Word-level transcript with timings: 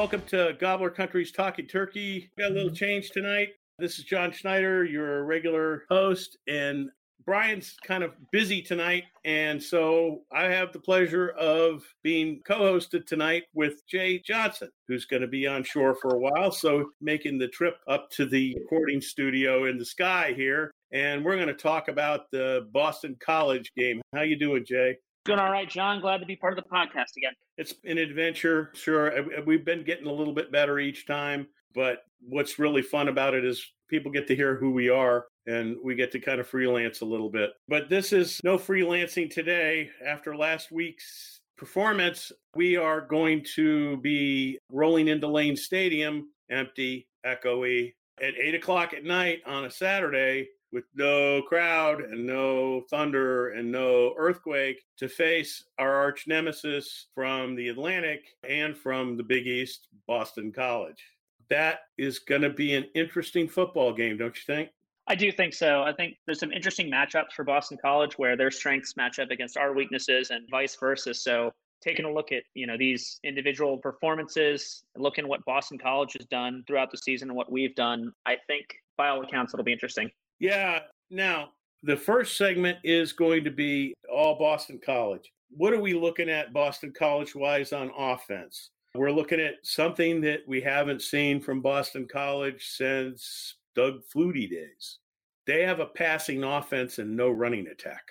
Welcome 0.00 0.22
to 0.28 0.56
Gobbler 0.58 0.88
Country's 0.88 1.30
Talking 1.30 1.66
Turkey. 1.66 2.30
We 2.34 2.42
got 2.42 2.52
a 2.52 2.54
little 2.54 2.70
mm-hmm. 2.70 2.74
change 2.74 3.10
tonight. 3.10 3.48
This 3.78 3.98
is 3.98 4.06
John 4.06 4.32
Schneider, 4.32 4.82
your 4.82 5.26
regular 5.26 5.84
host, 5.90 6.38
and 6.48 6.88
Brian's 7.26 7.76
kind 7.86 8.02
of 8.02 8.14
busy 8.32 8.62
tonight. 8.62 9.04
And 9.26 9.62
so 9.62 10.22
I 10.32 10.44
have 10.44 10.72
the 10.72 10.78
pleasure 10.78 11.28
of 11.38 11.82
being 12.02 12.40
co 12.46 12.60
hosted 12.60 13.04
tonight 13.04 13.42
with 13.52 13.86
Jay 13.86 14.18
Johnson, 14.20 14.70
who's 14.88 15.04
going 15.04 15.20
to 15.20 15.28
be 15.28 15.46
on 15.46 15.64
shore 15.64 15.94
for 15.94 16.14
a 16.14 16.18
while. 16.18 16.50
So 16.50 16.92
making 17.02 17.36
the 17.36 17.48
trip 17.48 17.74
up 17.86 18.08
to 18.12 18.24
the 18.24 18.56
recording 18.58 19.02
studio 19.02 19.66
in 19.66 19.76
the 19.76 19.84
sky 19.84 20.32
here. 20.34 20.70
And 20.94 21.22
we're 21.22 21.36
going 21.36 21.48
to 21.48 21.54
talk 21.54 21.88
about 21.88 22.30
the 22.32 22.66
Boston 22.72 23.18
College 23.20 23.70
game. 23.76 24.00
How 24.14 24.22
you 24.22 24.38
doing, 24.38 24.64
Jay? 24.64 24.96
Doing 25.26 25.38
all 25.38 25.50
right, 25.50 25.68
John. 25.68 26.00
Glad 26.00 26.18
to 26.18 26.26
be 26.26 26.36
part 26.36 26.56
of 26.56 26.64
the 26.64 26.70
podcast 26.70 27.16
again. 27.16 27.34
It's 27.58 27.74
an 27.84 27.98
adventure, 27.98 28.70
sure. 28.74 29.12
We've 29.44 29.64
been 29.64 29.84
getting 29.84 30.06
a 30.06 30.12
little 30.12 30.32
bit 30.32 30.50
better 30.50 30.78
each 30.78 31.06
time, 31.06 31.46
but 31.74 32.04
what's 32.26 32.58
really 32.58 32.80
fun 32.80 33.08
about 33.08 33.34
it 33.34 33.44
is 33.44 33.64
people 33.88 34.10
get 34.10 34.26
to 34.28 34.36
hear 34.36 34.56
who 34.56 34.70
we 34.70 34.88
are 34.88 35.26
and 35.46 35.76
we 35.84 35.94
get 35.94 36.10
to 36.12 36.20
kind 36.20 36.40
of 36.40 36.48
freelance 36.48 37.02
a 37.02 37.04
little 37.04 37.28
bit. 37.28 37.50
But 37.68 37.90
this 37.90 38.14
is 38.14 38.40
no 38.44 38.56
freelancing 38.56 39.30
today. 39.30 39.90
After 40.06 40.34
last 40.34 40.72
week's 40.72 41.40
performance, 41.58 42.32
we 42.54 42.78
are 42.78 43.02
going 43.02 43.44
to 43.56 43.98
be 43.98 44.58
rolling 44.70 45.08
into 45.08 45.26
Lane 45.26 45.56
Stadium, 45.56 46.30
empty, 46.50 47.06
echoey, 47.26 47.92
at 48.22 48.34
eight 48.42 48.54
o'clock 48.54 48.94
at 48.94 49.04
night 49.04 49.40
on 49.46 49.66
a 49.66 49.70
Saturday 49.70 50.48
with 50.72 50.84
no 50.94 51.42
crowd 51.42 52.00
and 52.00 52.26
no 52.26 52.82
thunder 52.90 53.50
and 53.50 53.70
no 53.70 54.14
earthquake 54.16 54.84
to 54.98 55.08
face 55.08 55.64
our 55.78 55.94
arch 55.94 56.26
nemesis 56.26 57.06
from 57.14 57.54
the 57.56 57.68
Atlantic 57.68 58.36
and 58.48 58.76
from 58.76 59.16
the 59.16 59.22
Big 59.22 59.46
East, 59.46 59.88
Boston 60.06 60.52
College. 60.52 61.04
That 61.48 61.80
is 61.98 62.20
going 62.20 62.42
to 62.42 62.50
be 62.50 62.74
an 62.74 62.86
interesting 62.94 63.48
football 63.48 63.92
game, 63.92 64.16
don't 64.16 64.36
you 64.36 64.42
think? 64.46 64.70
I 65.08 65.16
do 65.16 65.32
think 65.32 65.54
so. 65.54 65.82
I 65.82 65.92
think 65.92 66.14
there's 66.26 66.38
some 66.38 66.52
interesting 66.52 66.88
matchups 66.88 67.32
for 67.34 67.44
Boston 67.44 67.78
College 67.82 68.16
where 68.16 68.36
their 68.36 68.52
strengths 68.52 68.96
match 68.96 69.18
up 69.18 69.30
against 69.30 69.56
our 69.56 69.74
weaknesses 69.74 70.30
and 70.30 70.48
vice 70.48 70.76
versa. 70.76 71.14
So 71.14 71.52
taking 71.82 72.04
a 72.04 72.12
look 72.12 72.30
at 72.30 72.44
you 72.54 72.66
know 72.66 72.76
these 72.78 73.18
individual 73.24 73.78
performances, 73.78 74.84
looking 74.96 75.26
what 75.26 75.44
Boston 75.44 75.78
College 75.78 76.12
has 76.12 76.26
done 76.26 76.62
throughout 76.66 76.90
the 76.90 76.98
season 76.98 77.28
and 77.30 77.36
what 77.36 77.50
we've 77.50 77.74
done, 77.74 78.12
I 78.26 78.36
think 78.46 78.66
by 78.96 79.08
all 79.08 79.22
accounts 79.22 79.52
it'll 79.52 79.64
be 79.64 79.72
interesting. 79.72 80.10
Yeah. 80.40 80.80
Now, 81.10 81.50
the 81.82 81.96
first 81.96 82.36
segment 82.36 82.78
is 82.82 83.12
going 83.12 83.44
to 83.44 83.50
be 83.50 83.94
all 84.12 84.38
Boston 84.38 84.80
College. 84.84 85.32
What 85.50 85.72
are 85.72 85.80
we 85.80 85.94
looking 85.94 86.28
at 86.28 86.52
Boston 86.52 86.92
College 86.96 87.34
wise 87.34 87.72
on 87.72 87.90
offense? 87.96 88.70
We're 88.94 89.12
looking 89.12 89.40
at 89.40 89.54
something 89.62 90.20
that 90.22 90.40
we 90.48 90.60
haven't 90.60 91.02
seen 91.02 91.40
from 91.40 91.60
Boston 91.60 92.08
College 92.10 92.66
since 92.66 93.56
Doug 93.74 94.00
Flutie 94.12 94.50
days. 94.50 94.98
They 95.46 95.62
have 95.62 95.80
a 95.80 95.86
passing 95.86 96.44
offense 96.44 96.98
and 96.98 97.16
no 97.16 97.30
running 97.30 97.68
attack. 97.68 98.02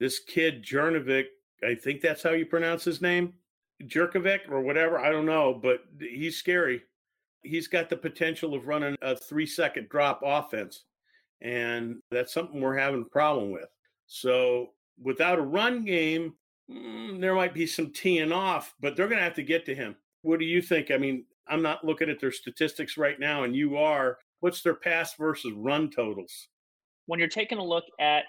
This 0.00 0.20
kid, 0.20 0.64
Jernovic, 0.64 1.26
I 1.66 1.74
think 1.74 2.00
that's 2.00 2.22
how 2.22 2.30
you 2.30 2.46
pronounce 2.46 2.84
his 2.84 3.00
name, 3.00 3.34
Jurkovec 3.84 4.50
or 4.50 4.60
whatever, 4.60 4.98
I 4.98 5.10
don't 5.10 5.26
know, 5.26 5.58
but 5.62 5.80
he's 5.98 6.36
scary. 6.36 6.82
He's 7.42 7.68
got 7.68 7.88
the 7.88 7.96
potential 7.96 8.54
of 8.54 8.68
running 8.68 8.96
a 9.02 9.16
three 9.16 9.46
second 9.46 9.88
drop 9.88 10.20
offense 10.24 10.84
and 11.42 11.96
that's 12.10 12.32
something 12.32 12.60
we're 12.60 12.78
having 12.78 13.02
a 13.02 13.12
problem 13.12 13.50
with. 13.50 13.68
So 14.06 14.70
without 15.00 15.38
a 15.38 15.42
run 15.42 15.84
game, 15.84 16.34
mm, 16.70 17.20
there 17.20 17.34
might 17.34 17.54
be 17.54 17.66
some 17.66 17.92
teeing 17.92 18.32
off, 18.32 18.74
but 18.80 18.96
they're 18.96 19.08
going 19.08 19.18
to 19.18 19.24
have 19.24 19.34
to 19.34 19.42
get 19.42 19.66
to 19.66 19.74
him. 19.74 19.96
What 20.22 20.38
do 20.38 20.44
you 20.44 20.62
think? 20.62 20.90
I 20.90 20.96
mean, 20.96 21.24
I'm 21.48 21.62
not 21.62 21.84
looking 21.84 22.08
at 22.08 22.20
their 22.20 22.32
statistics 22.32 22.96
right 22.96 23.18
now, 23.18 23.42
and 23.42 23.56
you 23.56 23.76
are. 23.76 24.18
What's 24.40 24.62
their 24.62 24.74
pass 24.74 25.14
versus 25.16 25.52
run 25.54 25.90
totals? 25.90 26.48
When 27.06 27.18
you're 27.18 27.28
taking 27.28 27.58
a 27.58 27.64
look 27.64 27.84
at 28.00 28.26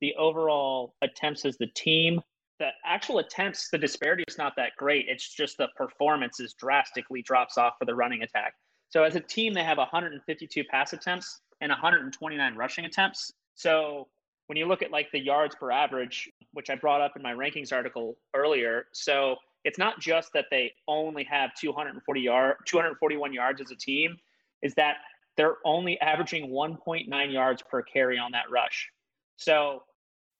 the 0.00 0.14
overall 0.18 0.94
attempts 1.02 1.44
as 1.44 1.56
the 1.58 1.68
team, 1.74 2.20
the 2.58 2.68
actual 2.84 3.18
attempts, 3.18 3.68
the 3.70 3.78
disparity 3.78 4.24
is 4.28 4.38
not 4.38 4.54
that 4.56 4.72
great. 4.78 5.06
It's 5.08 5.34
just 5.34 5.58
the 5.58 5.68
performances 5.76 6.54
drastically 6.54 7.22
drops 7.22 7.58
off 7.58 7.74
for 7.78 7.84
the 7.84 7.94
running 7.94 8.22
attack. 8.22 8.54
So 8.88 9.02
as 9.02 9.16
a 9.16 9.20
team, 9.20 9.52
they 9.54 9.64
have 9.64 9.78
152 9.78 10.64
pass 10.70 10.92
attempts 10.92 11.40
and 11.64 11.70
129 11.70 12.56
rushing 12.56 12.84
attempts. 12.84 13.32
So 13.54 14.08
when 14.48 14.58
you 14.58 14.66
look 14.66 14.82
at 14.82 14.90
like 14.90 15.10
the 15.12 15.18
yards 15.18 15.56
per 15.56 15.70
average, 15.70 16.30
which 16.52 16.68
I 16.68 16.74
brought 16.74 17.00
up 17.00 17.16
in 17.16 17.22
my 17.22 17.32
rankings 17.32 17.72
article 17.72 18.18
earlier, 18.36 18.84
so 18.92 19.36
it's 19.64 19.78
not 19.78 19.98
just 19.98 20.28
that 20.34 20.44
they 20.50 20.72
only 20.86 21.24
have 21.24 21.52
240 21.58 22.20
yard, 22.20 22.56
241 22.66 23.32
yards 23.32 23.62
as 23.62 23.70
a 23.70 23.76
team, 23.76 24.18
is 24.62 24.74
that 24.74 24.96
they're 25.38 25.56
only 25.64 25.98
averaging 26.00 26.50
1.9 26.50 27.32
yards 27.32 27.62
per 27.62 27.82
carry 27.82 28.18
on 28.18 28.32
that 28.32 28.50
rush. 28.50 28.90
So 29.36 29.84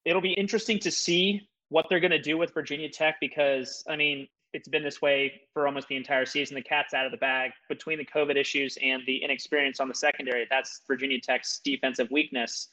it'll 0.05 0.21
be 0.21 0.35
interesting 0.35 0.79
to 0.81 0.91
see 0.91 1.49
what 1.71 1.87
they're 1.89 2.01
going 2.01 2.11
to 2.11 2.21
do 2.21 2.37
with 2.37 2.53
Virginia 2.53 2.91
Tech 2.91 3.17
because 3.19 3.83
I 3.89 3.97
mean 3.97 4.29
it's 4.55 4.69
been 4.69 4.85
this 4.85 5.03
way 5.03 5.43
for 5.53 5.67
almost 5.67 5.89
the 5.89 5.97
entire 5.97 6.25
season. 6.25 6.55
The 6.55 6.63
cat's 6.63 6.95
out 6.95 7.05
of 7.05 7.11
the 7.11 7.19
bag 7.19 7.51
between 7.69 7.99
the 7.99 8.07
COVID 8.07 8.37
issues 8.37 8.79
and 8.81 9.03
the 9.07 9.23
inexperience 9.23 9.81
on 9.81 9.89
the 9.89 9.95
secondary. 9.95 10.47
That's 10.49 10.81
Virginia 10.87 11.21
Tech's 11.21 11.61
defensive 11.65 12.09
weakness. 12.11 12.69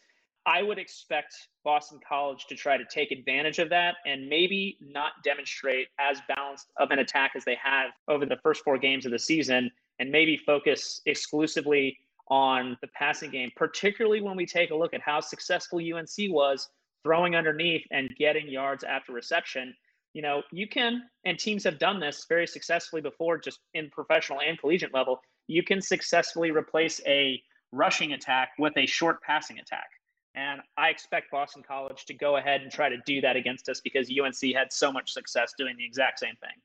I 0.46 0.62
would 0.62 0.78
expect 0.78 1.36
Boston 1.64 2.00
College 2.08 2.46
to 2.48 2.56
try 2.56 2.78
to 2.78 2.86
take 2.86 3.12
advantage 3.12 3.60
of 3.60 3.70
that 3.70 3.96
and 4.06 4.30
maybe 4.30 4.78
not 4.80 5.14
demonstrate 5.24 5.88
as 6.00 6.20
balanced 6.36 6.68
of 6.78 6.92
an 6.92 7.00
attack 7.00 7.32
as 7.36 7.44
they 7.46 7.58
have 7.62 7.92
over 8.08 8.26
the 8.26 8.38
first 8.38 8.64
four 8.64 8.78
games 8.78 9.06
of 9.06 9.12
the 9.12 9.20
season 9.20 9.70
and 10.00 10.12
maybe 10.12 10.38
focus 10.38 11.02
exclusively 11.06 11.98
on 12.30 12.78
the 12.82 12.88
passing 12.90 13.30
game, 13.30 13.52
particularly 13.56 14.22
when 14.22 14.36
we 14.36 14.46
take 14.46 14.72
a 14.72 14.76
look 14.76 14.94
at 14.94 15.02
how 15.02 15.20
successful 15.20 15.80
UNC 15.80 16.32
was 16.32 16.70
throwing 17.04 17.36
underneath 17.36 17.86
and 17.92 18.16
getting 18.18 18.48
yards 18.48 18.84
after 18.84 19.12
reception 19.12 19.74
you 20.14 20.22
know, 20.22 20.44
you 20.52 20.68
can, 20.68 21.04
and 21.26 21.40
teams 21.40 21.64
have 21.64 21.80
done 21.80 22.00
this 22.00 22.26
very 22.28 22.48
successfully 22.48 23.02
before, 23.02 23.38
just 23.38 23.60
in 23.74 23.90
professional 23.90 24.40
and 24.42 24.60
collegiate 24.60 24.94
level. 24.94 25.22
You 25.48 25.64
can 25.64 25.82
successfully 25.82 26.52
replace 26.52 27.00
a 27.06 27.42
rushing 27.72 28.14
attack 28.14 28.52
with 28.60 28.74
a 28.78 28.86
short 28.86 29.22
passing 29.22 29.60
attack. 29.60 29.88
And 30.36 30.62
I 30.78 30.90
expect 30.90 31.32
Boston 31.32 31.64
College 31.66 32.06
to 32.06 32.14
go 32.14 32.38
ahead 32.38 32.62
and 32.62 32.72
try 32.72 32.90
to 32.90 32.98
do 33.06 33.22
that 33.22 33.36
against 33.36 33.68
us 33.70 33.82
because 33.82 34.10
UNC 34.10 34.54
had 34.56 34.72
so 34.72 34.92
much 34.92 35.12
success 35.12 35.54
doing 35.58 35.76
the 35.78 35.86
exact 35.86 36.20
same 36.20 36.36
thing. 36.40 36.58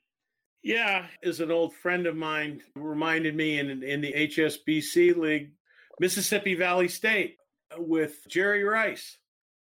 Yeah, 0.62 1.06
as 1.22 1.40
an 1.40 1.50
old 1.50 1.74
friend 1.74 2.06
of 2.06 2.16
mine 2.16 2.62
reminded 2.74 3.36
me 3.36 3.58
in 3.58 3.82
in 3.84 4.00
the 4.00 4.12
HSBC 4.12 5.16
league, 5.16 5.52
Mississippi 6.00 6.54
Valley 6.54 6.88
State 6.88 7.36
with 7.76 8.26
Jerry 8.28 8.64
Rice, 8.64 9.18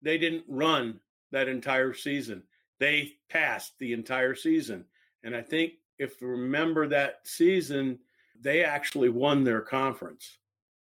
they 0.03 0.19
didn't 0.19 0.45
run 0.49 1.01
that 1.33 1.49
entire 1.49 1.95
season 1.95 2.43
they 2.81 3.13
passed 3.29 3.75
the 3.79 3.93
entire 3.93 4.35
season. 4.35 4.85
And 5.23 5.37
I 5.37 5.43
think 5.43 5.75
if 5.99 6.21
you 6.21 6.29
remember 6.29 6.89
that 6.89 7.21
season, 7.25 7.99
they 8.41 8.65
actually 8.65 9.11
won 9.11 9.45
their 9.45 9.61
conference. 9.61 10.39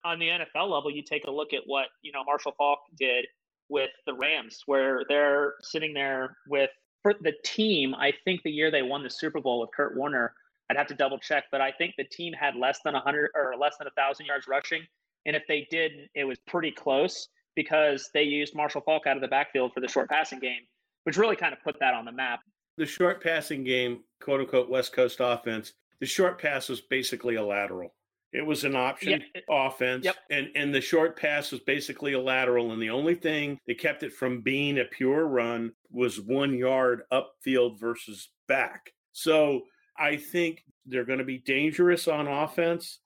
On 0.04 0.18
the 0.18 0.26
NFL 0.26 0.68
level, 0.68 0.90
you 0.90 1.02
take 1.02 1.24
a 1.26 1.30
look 1.30 1.54
at 1.54 1.62
what, 1.64 1.86
you 2.02 2.12
know, 2.12 2.24
Marshall 2.24 2.52
Faulk 2.58 2.80
did 2.98 3.24
with 3.70 3.90
the 4.06 4.12
Rams, 4.12 4.62
where 4.66 5.04
they're 5.08 5.54
sitting 5.62 5.94
there 5.94 6.36
with 6.48 6.68
for 7.02 7.14
the 7.20 7.32
team, 7.44 7.94
I 7.94 8.12
think 8.24 8.42
the 8.42 8.50
year 8.50 8.70
they 8.70 8.82
won 8.82 9.02
the 9.02 9.10
Super 9.10 9.40
Bowl 9.40 9.60
with 9.60 9.70
Kurt 9.74 9.96
Warner, 9.96 10.34
I'd 10.70 10.76
have 10.76 10.86
to 10.88 10.94
double 10.94 11.18
check, 11.18 11.44
but 11.52 11.60
I 11.60 11.70
think 11.70 11.94
the 11.96 12.04
team 12.04 12.32
had 12.32 12.56
less 12.56 12.80
than 12.84 12.94
100 12.94 13.30
or 13.34 13.54
less 13.58 13.76
than 13.78 13.86
a 13.86 13.92
1,000 13.94 14.26
yards 14.26 14.48
rushing. 14.48 14.82
And 15.26 15.36
if 15.36 15.42
they 15.46 15.66
did, 15.70 16.08
it 16.14 16.24
was 16.24 16.38
pretty 16.46 16.70
close 16.70 17.28
because 17.54 18.10
they 18.14 18.22
used 18.22 18.54
Marshall 18.54 18.80
Faulk 18.80 19.06
out 19.06 19.16
of 19.16 19.22
the 19.22 19.28
backfield 19.28 19.72
for 19.74 19.80
the 19.80 19.88
short 19.88 20.08
passing 20.08 20.40
game 20.40 20.62
which 21.04 21.16
really 21.16 21.36
kind 21.36 21.52
of 21.52 21.62
put 21.62 21.78
that 21.80 21.94
on 21.94 22.04
the 22.04 22.12
map. 22.12 22.40
The 22.76 22.86
short 22.86 23.22
passing 23.22 23.62
game, 23.64 24.00
quote 24.20 24.40
unquote, 24.40 24.68
West 24.68 24.92
Coast 24.92 25.18
offense, 25.20 25.72
the 26.00 26.06
short 26.06 26.40
pass 26.40 26.68
was 26.68 26.80
basically 26.80 27.36
a 27.36 27.44
lateral. 27.44 27.94
It 28.32 28.44
was 28.44 28.64
an 28.64 28.74
option 28.74 29.22
Yeah. 29.34 29.40
offense. 29.48 30.04
Yep. 30.04 30.16
And 30.30 30.48
and 30.56 30.74
the 30.74 30.80
short 30.80 31.16
pass 31.16 31.52
was 31.52 31.60
basically 31.60 32.14
a 32.14 32.20
lateral. 32.20 32.72
And 32.72 32.82
the 32.82 32.90
only 32.90 33.14
thing 33.14 33.60
that 33.68 33.78
kept 33.78 34.02
it 34.02 34.12
from 34.12 34.40
being 34.40 34.78
a 34.78 34.84
pure 34.86 35.26
run 35.28 35.72
was 35.90 36.20
one 36.20 36.58
yard 36.58 37.02
upfield 37.12 37.78
versus 37.78 38.30
back. 38.48 38.92
So 39.12 39.62
I 39.96 40.16
think 40.16 40.64
they're 40.84 41.04
going 41.04 41.20
to 41.20 41.24
be 41.24 41.38
dangerous 41.38 42.08
on 42.08 42.26
offense 42.26 42.98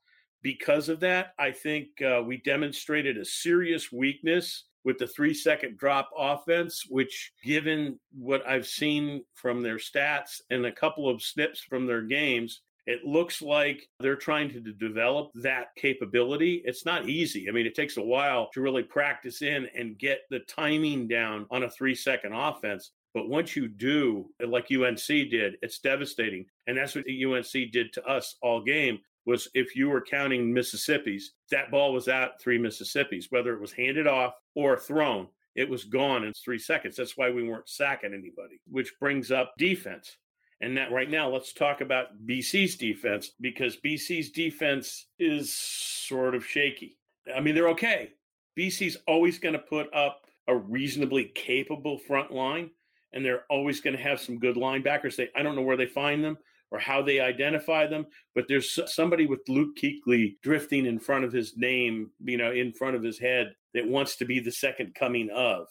because 0.42 0.88
of 0.88 1.00
that. 1.00 1.34
I 1.38 1.50
think 1.50 2.00
uh, 2.00 2.22
we 2.24 2.38
demonstrated 2.38 3.18
a 3.18 3.24
serious 3.26 3.92
weakness 3.92 4.64
with 4.84 4.98
the 4.98 5.06
three 5.06 5.34
second 5.34 5.78
drop 5.78 6.10
offense, 6.16 6.84
which, 6.88 7.32
given 7.44 7.98
what 8.16 8.46
I've 8.46 8.66
seen 8.66 9.24
from 9.34 9.62
their 9.62 9.76
stats 9.76 10.40
and 10.50 10.66
a 10.66 10.72
couple 10.72 11.08
of 11.08 11.22
snips 11.22 11.60
from 11.60 11.86
their 11.86 12.02
games, 12.02 12.62
it 12.86 13.04
looks 13.04 13.42
like 13.42 13.86
they're 14.00 14.16
trying 14.16 14.48
to 14.50 14.60
develop 14.60 15.30
that 15.34 15.74
capability. 15.76 16.62
It's 16.64 16.86
not 16.86 17.06
easy. 17.06 17.46
I 17.46 17.52
mean, 17.52 17.66
it 17.66 17.74
takes 17.74 17.98
a 17.98 18.02
while 18.02 18.48
to 18.54 18.62
really 18.62 18.82
practice 18.82 19.42
in 19.42 19.68
and 19.76 19.98
get 19.98 20.20
the 20.30 20.40
timing 20.40 21.06
down 21.06 21.44
on 21.50 21.64
a 21.64 21.70
three 21.70 21.94
second 21.94 22.32
offense. 22.32 22.92
But 23.12 23.28
once 23.28 23.54
you 23.54 23.68
do, 23.68 24.30
like 24.40 24.68
UNC 24.72 25.06
did, 25.06 25.56
it's 25.60 25.80
devastating. 25.80 26.46
And 26.66 26.78
that's 26.78 26.94
what 26.94 27.04
UNC 27.04 27.72
did 27.72 27.92
to 27.92 28.04
us 28.06 28.36
all 28.42 28.62
game 28.62 29.00
was 29.28 29.46
if 29.52 29.76
you 29.76 29.90
were 29.90 30.00
counting 30.00 30.52
Mississippi's, 30.52 31.34
that 31.50 31.70
ball 31.70 31.92
was 31.92 32.08
out 32.08 32.40
three 32.40 32.56
Mississippi's, 32.56 33.30
whether 33.30 33.52
it 33.52 33.60
was 33.60 33.72
handed 33.72 34.06
off 34.06 34.32
or 34.54 34.78
thrown, 34.78 35.28
it 35.54 35.68
was 35.68 35.84
gone 35.84 36.24
in 36.24 36.32
three 36.32 36.58
seconds. 36.58 36.96
That's 36.96 37.16
why 37.16 37.30
we 37.30 37.46
weren't 37.46 37.68
sacking 37.68 38.14
anybody, 38.14 38.58
which 38.66 38.98
brings 38.98 39.30
up 39.30 39.52
defense. 39.58 40.16
And 40.62 40.78
that 40.78 40.90
right 40.90 41.10
now, 41.10 41.28
let's 41.28 41.52
talk 41.52 41.82
about 41.82 42.26
BC's 42.26 42.76
defense 42.76 43.32
because 43.38 43.76
BC's 43.84 44.30
defense 44.30 45.06
is 45.18 45.54
sort 45.54 46.34
of 46.34 46.44
shaky. 46.44 46.96
I 47.32 47.40
mean, 47.40 47.54
they're 47.54 47.68
okay. 47.68 48.12
BC's 48.58 48.96
always 49.06 49.38
going 49.38 49.52
to 49.52 49.58
put 49.58 49.94
up 49.94 50.22
a 50.48 50.56
reasonably 50.56 51.30
capable 51.34 51.98
front 51.98 52.32
line, 52.32 52.70
and 53.12 53.22
they're 53.22 53.44
always 53.50 53.80
going 53.80 53.94
to 53.94 54.02
have 54.02 54.20
some 54.20 54.38
good 54.38 54.56
linebackers. 54.56 55.16
They, 55.16 55.28
I 55.36 55.42
don't 55.42 55.54
know 55.54 55.62
where 55.62 55.76
they 55.76 55.86
find 55.86 56.24
them 56.24 56.38
or 56.70 56.78
how 56.78 57.02
they 57.02 57.20
identify 57.20 57.86
them, 57.86 58.06
but 58.34 58.44
there's 58.48 58.78
somebody 58.86 59.26
with 59.26 59.40
Luke 59.48 59.76
Kuechly 59.76 60.36
drifting 60.42 60.86
in 60.86 60.98
front 60.98 61.24
of 61.24 61.32
his 61.32 61.56
name, 61.56 62.10
you 62.24 62.36
know, 62.36 62.52
in 62.52 62.72
front 62.72 62.96
of 62.96 63.02
his 63.02 63.18
head 63.18 63.54
that 63.74 63.86
wants 63.86 64.16
to 64.16 64.24
be 64.24 64.40
the 64.40 64.52
second 64.52 64.94
coming 64.94 65.30
of. 65.30 65.66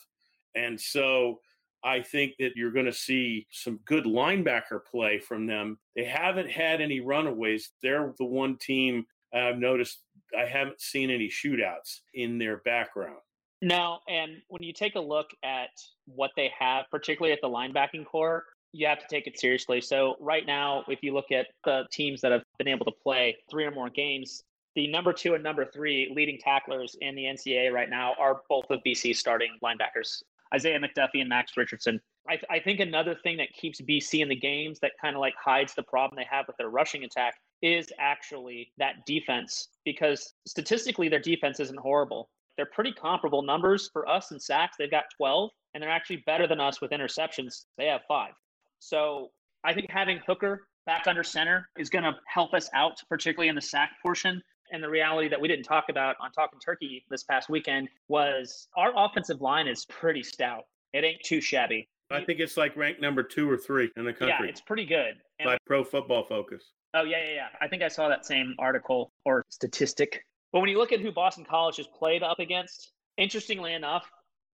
And 0.55 0.79
so 0.79 1.39
I 1.83 2.01
think 2.01 2.33
that 2.39 2.55
you're 2.55 2.71
going 2.71 2.85
to 2.88 2.94
see 2.94 3.47
some 3.51 3.79
good 3.85 4.05
linebacker 4.05 4.83
play 4.89 5.19
from 5.19 5.45
them. 5.45 5.77
They 5.95 6.03
haven't 6.03 6.49
had 6.49 6.81
any 6.81 6.99
runaways. 6.99 7.71
They're 7.83 8.13
the 8.17 8.25
one 8.25 8.57
team 8.57 9.05
I've 9.33 9.59
noticed 9.59 10.01
I 10.38 10.45
haven't 10.45 10.81
seen 10.81 11.09
any 11.09 11.29
shootouts 11.29 11.99
in 12.13 12.38
their 12.38 12.57
background. 12.57 13.19
No, 13.61 13.99
and 14.07 14.38
when 14.49 14.61
you 14.61 14.71
take 14.71 14.95
a 14.95 14.99
look 14.99 15.27
at 15.44 15.69
what 16.05 16.31
they 16.35 16.51
have, 16.57 16.85
particularly 16.91 17.33
at 17.33 17.39
the 17.41 17.49
linebacking 17.49 18.05
core, 18.05 18.44
you 18.77 18.85
have 18.85 19.00
to 19.00 19.07
take 19.09 19.25
it 19.25 19.39
seriously. 19.39 19.81
So 19.81 20.15
right 20.19 20.45
now, 20.45 20.83
if 20.88 21.00
you 21.01 21.13
look 21.13 21.31
at 21.31 21.47
the 21.65 21.85
teams 21.91 22.21
that 22.21 22.31
have 22.31 22.44
been 22.59 22.68
able 22.68 22.85
to 22.85 22.91
play 22.91 23.35
three 23.50 23.65
or 23.65 23.71
more 23.71 23.89
games, 23.89 24.44
the 24.75 24.88
number 24.88 25.12
two 25.12 25.33
and 25.33 25.44
number 25.44 25.65
three 25.65 26.13
leading 26.15 26.38
tacklers 26.38 26.95
in 27.01 27.15
the 27.15 27.24
NCAA 27.24 27.71
right 27.71 27.89
now 27.89 28.13
are 28.19 28.41
both 28.47 28.65
of 28.69 28.79
BC 28.85 29.15
starting 29.15 29.50
linebackers, 29.63 30.21
Isaiah 30.53 30.79
McDuffie 30.79 31.21
and 31.21 31.29
Max 31.29 31.57
Richardson. 31.57 32.00
I, 32.29 32.39
I 32.51 32.59
think 32.59 32.79
another 32.79 33.15
thing 33.24 33.38
that 33.38 33.47
keeps 33.59 33.81
BC 33.81 34.21
in 34.21 34.29
the 34.29 34.35
games 34.35 34.80
that 34.81 34.91
kind 35.01 35.15
of 35.15 35.21
like 35.21 35.33
hides 35.44 35.73
the 35.73 35.83
problem 35.83 36.15
they 36.15 36.27
have 36.30 36.45
with 36.45 36.57
their 36.57 36.69
rushing 36.69 37.03
attack 37.03 37.33
is 37.63 37.88
actually 37.97 38.71
that 38.77 39.06
defense 39.07 39.69
because 39.85 40.33
statistically 40.45 41.09
their 41.09 41.19
defense 41.19 41.59
isn't 41.59 41.80
horrible. 41.80 42.30
They're 42.56 42.68
pretty 42.68 42.91
comparable 42.91 43.41
numbers 43.41 43.89
for 43.91 44.07
us 44.07 44.31
in 44.31 44.39
sacks. 44.39 44.77
They've 44.77 44.91
got 44.91 45.06
12, 45.18 45.50
and 45.73 45.81
they're 45.81 45.89
actually 45.89 46.23
better 46.27 46.47
than 46.47 46.59
us 46.59 46.81
with 46.81 46.91
interceptions. 46.91 47.65
They 47.77 47.85
have 47.85 48.01
five. 48.07 48.33
So 48.79 49.29
I 49.63 49.74
think 49.74 49.89
having 49.89 50.19
Hooker 50.25 50.68
back 50.85 51.07
under 51.07 51.24
center 51.24 51.69
is 51.77 51.89
going 51.89 52.03
to 52.03 52.13
help 52.27 52.53
us 52.53 52.69
out, 52.74 53.01
particularly 53.09 53.50
in 53.50 53.56
the 53.56 53.62
sack 53.62 53.91
portion. 54.01 54.41
And 54.71 54.83
the 54.83 54.89
reality 54.89 55.29
that 55.29 55.39
we 55.39 55.47
didn't 55.47 55.63
talk 55.63 55.85
about 55.89 56.15
on 56.21 56.31
Talking 56.31 56.59
Turkey 56.59 57.06
this 57.09 57.24
past 57.24 57.50
weekend 57.50 57.89
was 58.07 58.68
our 58.75 58.91
offensive 58.95 59.41
line 59.41 59.68
is 59.68 59.85
pretty 59.85 60.24
stout. 60.24 60.63
It 60.94 61.03
ain't 61.03 61.21
too 61.24 61.39
shabby. 61.39 61.88
I 62.09 62.24
think 62.24 62.39
it's 62.39 62.57
like 62.57 62.75
ranked 62.75 63.01
number 63.01 63.21
two 63.24 63.50
or 63.50 63.57
three 63.57 63.91
in 63.97 64.06
the 64.06 64.13
country 64.13 64.35
Yeah, 64.39 64.50
it's 64.50 64.62
pretty 64.62 64.85
good. 64.85 65.15
And 65.39 65.47
by 65.47 65.57
Pro 65.65 65.83
Football 65.83 66.23
Focus. 66.23 66.63
Oh 66.94 67.03
yeah, 67.03 67.18
yeah, 67.25 67.33
yeah. 67.33 67.47
I 67.62 67.68
think 67.68 67.83
I 67.83 67.89
saw 67.89 68.07
that 68.07 68.25
same 68.25 68.56
article 68.59 69.12
or 69.25 69.44
statistic. 69.50 70.23
But 70.53 70.62
when 70.62 70.69
you 70.69 70.77
look 70.77 70.94
at 70.94 71.01
who 71.01 71.12
Boston 71.12 71.45
College 71.45 71.77
has 71.77 71.88
played 71.88 72.23
up 72.23 72.39
against, 72.39 72.94
interestingly 73.18 73.73
enough, 73.73 74.09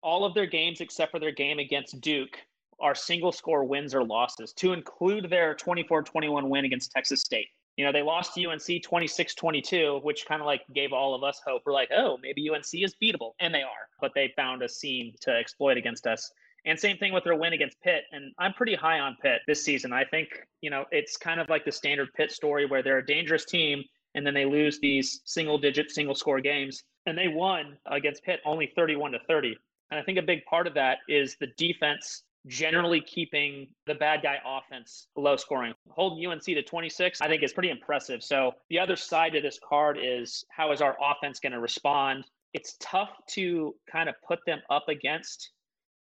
all 0.02 0.24
of 0.24 0.34
their 0.34 0.46
games 0.46 0.80
except 0.80 1.10
for 1.10 1.18
their 1.18 1.32
game 1.32 1.58
against 1.58 2.00
Duke 2.00 2.36
are 2.80 2.94
single 2.94 3.32
score 3.32 3.64
wins 3.64 3.94
or 3.94 4.04
losses, 4.04 4.52
to 4.54 4.72
include 4.72 5.30
their 5.30 5.54
24-21 5.54 6.48
win 6.48 6.64
against 6.64 6.92
Texas 6.92 7.20
State. 7.20 7.48
You 7.76 7.84
know, 7.84 7.92
they 7.92 8.02
lost 8.02 8.34
to 8.34 8.44
UNC 8.44 8.60
26-22, 8.60 10.02
which 10.02 10.26
kind 10.26 10.40
of 10.40 10.46
like 10.46 10.62
gave 10.74 10.92
all 10.92 11.14
of 11.14 11.22
us 11.22 11.40
hope. 11.46 11.62
We're 11.64 11.72
like, 11.72 11.90
oh, 11.96 12.18
maybe 12.20 12.50
UNC 12.50 12.66
is 12.74 12.94
beatable. 13.00 13.32
And 13.38 13.54
they 13.54 13.62
are, 13.62 13.88
but 14.00 14.10
they 14.14 14.32
found 14.34 14.62
a 14.62 14.68
seam 14.68 15.12
to 15.20 15.30
exploit 15.30 15.76
against 15.76 16.06
us. 16.06 16.28
And 16.64 16.78
same 16.78 16.96
thing 16.96 17.12
with 17.12 17.22
their 17.22 17.36
win 17.36 17.52
against 17.52 17.80
Pitt. 17.80 18.02
And 18.10 18.32
I'm 18.38 18.52
pretty 18.52 18.74
high 18.74 18.98
on 18.98 19.16
Pitt 19.22 19.42
this 19.46 19.64
season. 19.64 19.92
I 19.92 20.04
think, 20.04 20.28
you 20.60 20.70
know, 20.70 20.86
it's 20.90 21.16
kind 21.16 21.40
of 21.40 21.48
like 21.48 21.64
the 21.64 21.70
standard 21.70 22.08
Pitt 22.14 22.32
story 22.32 22.66
where 22.66 22.82
they're 22.82 22.98
a 22.98 23.06
dangerous 23.06 23.44
team 23.44 23.84
and 24.16 24.26
then 24.26 24.34
they 24.34 24.44
lose 24.44 24.80
these 24.80 25.20
single 25.24 25.56
digit, 25.56 25.92
single 25.92 26.16
score 26.16 26.40
games. 26.40 26.82
And 27.06 27.16
they 27.16 27.28
won 27.28 27.78
against 27.86 28.24
Pitt 28.24 28.40
only 28.44 28.72
31 28.74 29.12
to 29.12 29.18
30. 29.28 29.56
And 29.90 30.00
I 30.00 30.02
think 30.02 30.18
a 30.18 30.22
big 30.22 30.44
part 30.46 30.66
of 30.66 30.74
that 30.74 30.98
is 31.08 31.36
the 31.40 31.46
defense 31.56 32.24
generally 32.46 33.00
keeping 33.00 33.66
the 33.86 33.94
bad 33.94 34.22
guy 34.22 34.38
offense 34.46 35.08
low 35.16 35.36
scoring. 35.36 35.74
Holding 35.90 36.26
UNC 36.26 36.44
to 36.44 36.62
26, 36.62 37.20
I 37.20 37.28
think 37.28 37.42
is 37.42 37.52
pretty 37.52 37.70
impressive. 37.70 38.22
So 38.22 38.52
the 38.70 38.78
other 38.78 38.96
side 38.96 39.32
to 39.32 39.40
this 39.40 39.58
card 39.66 39.98
is 40.00 40.44
how 40.50 40.72
is 40.72 40.80
our 40.80 40.96
offense 41.02 41.40
going 41.40 41.52
to 41.52 41.60
respond? 41.60 42.24
It's 42.54 42.76
tough 42.80 43.10
to 43.30 43.74
kind 43.90 44.08
of 44.08 44.14
put 44.26 44.38
them 44.46 44.60
up 44.70 44.88
against 44.88 45.50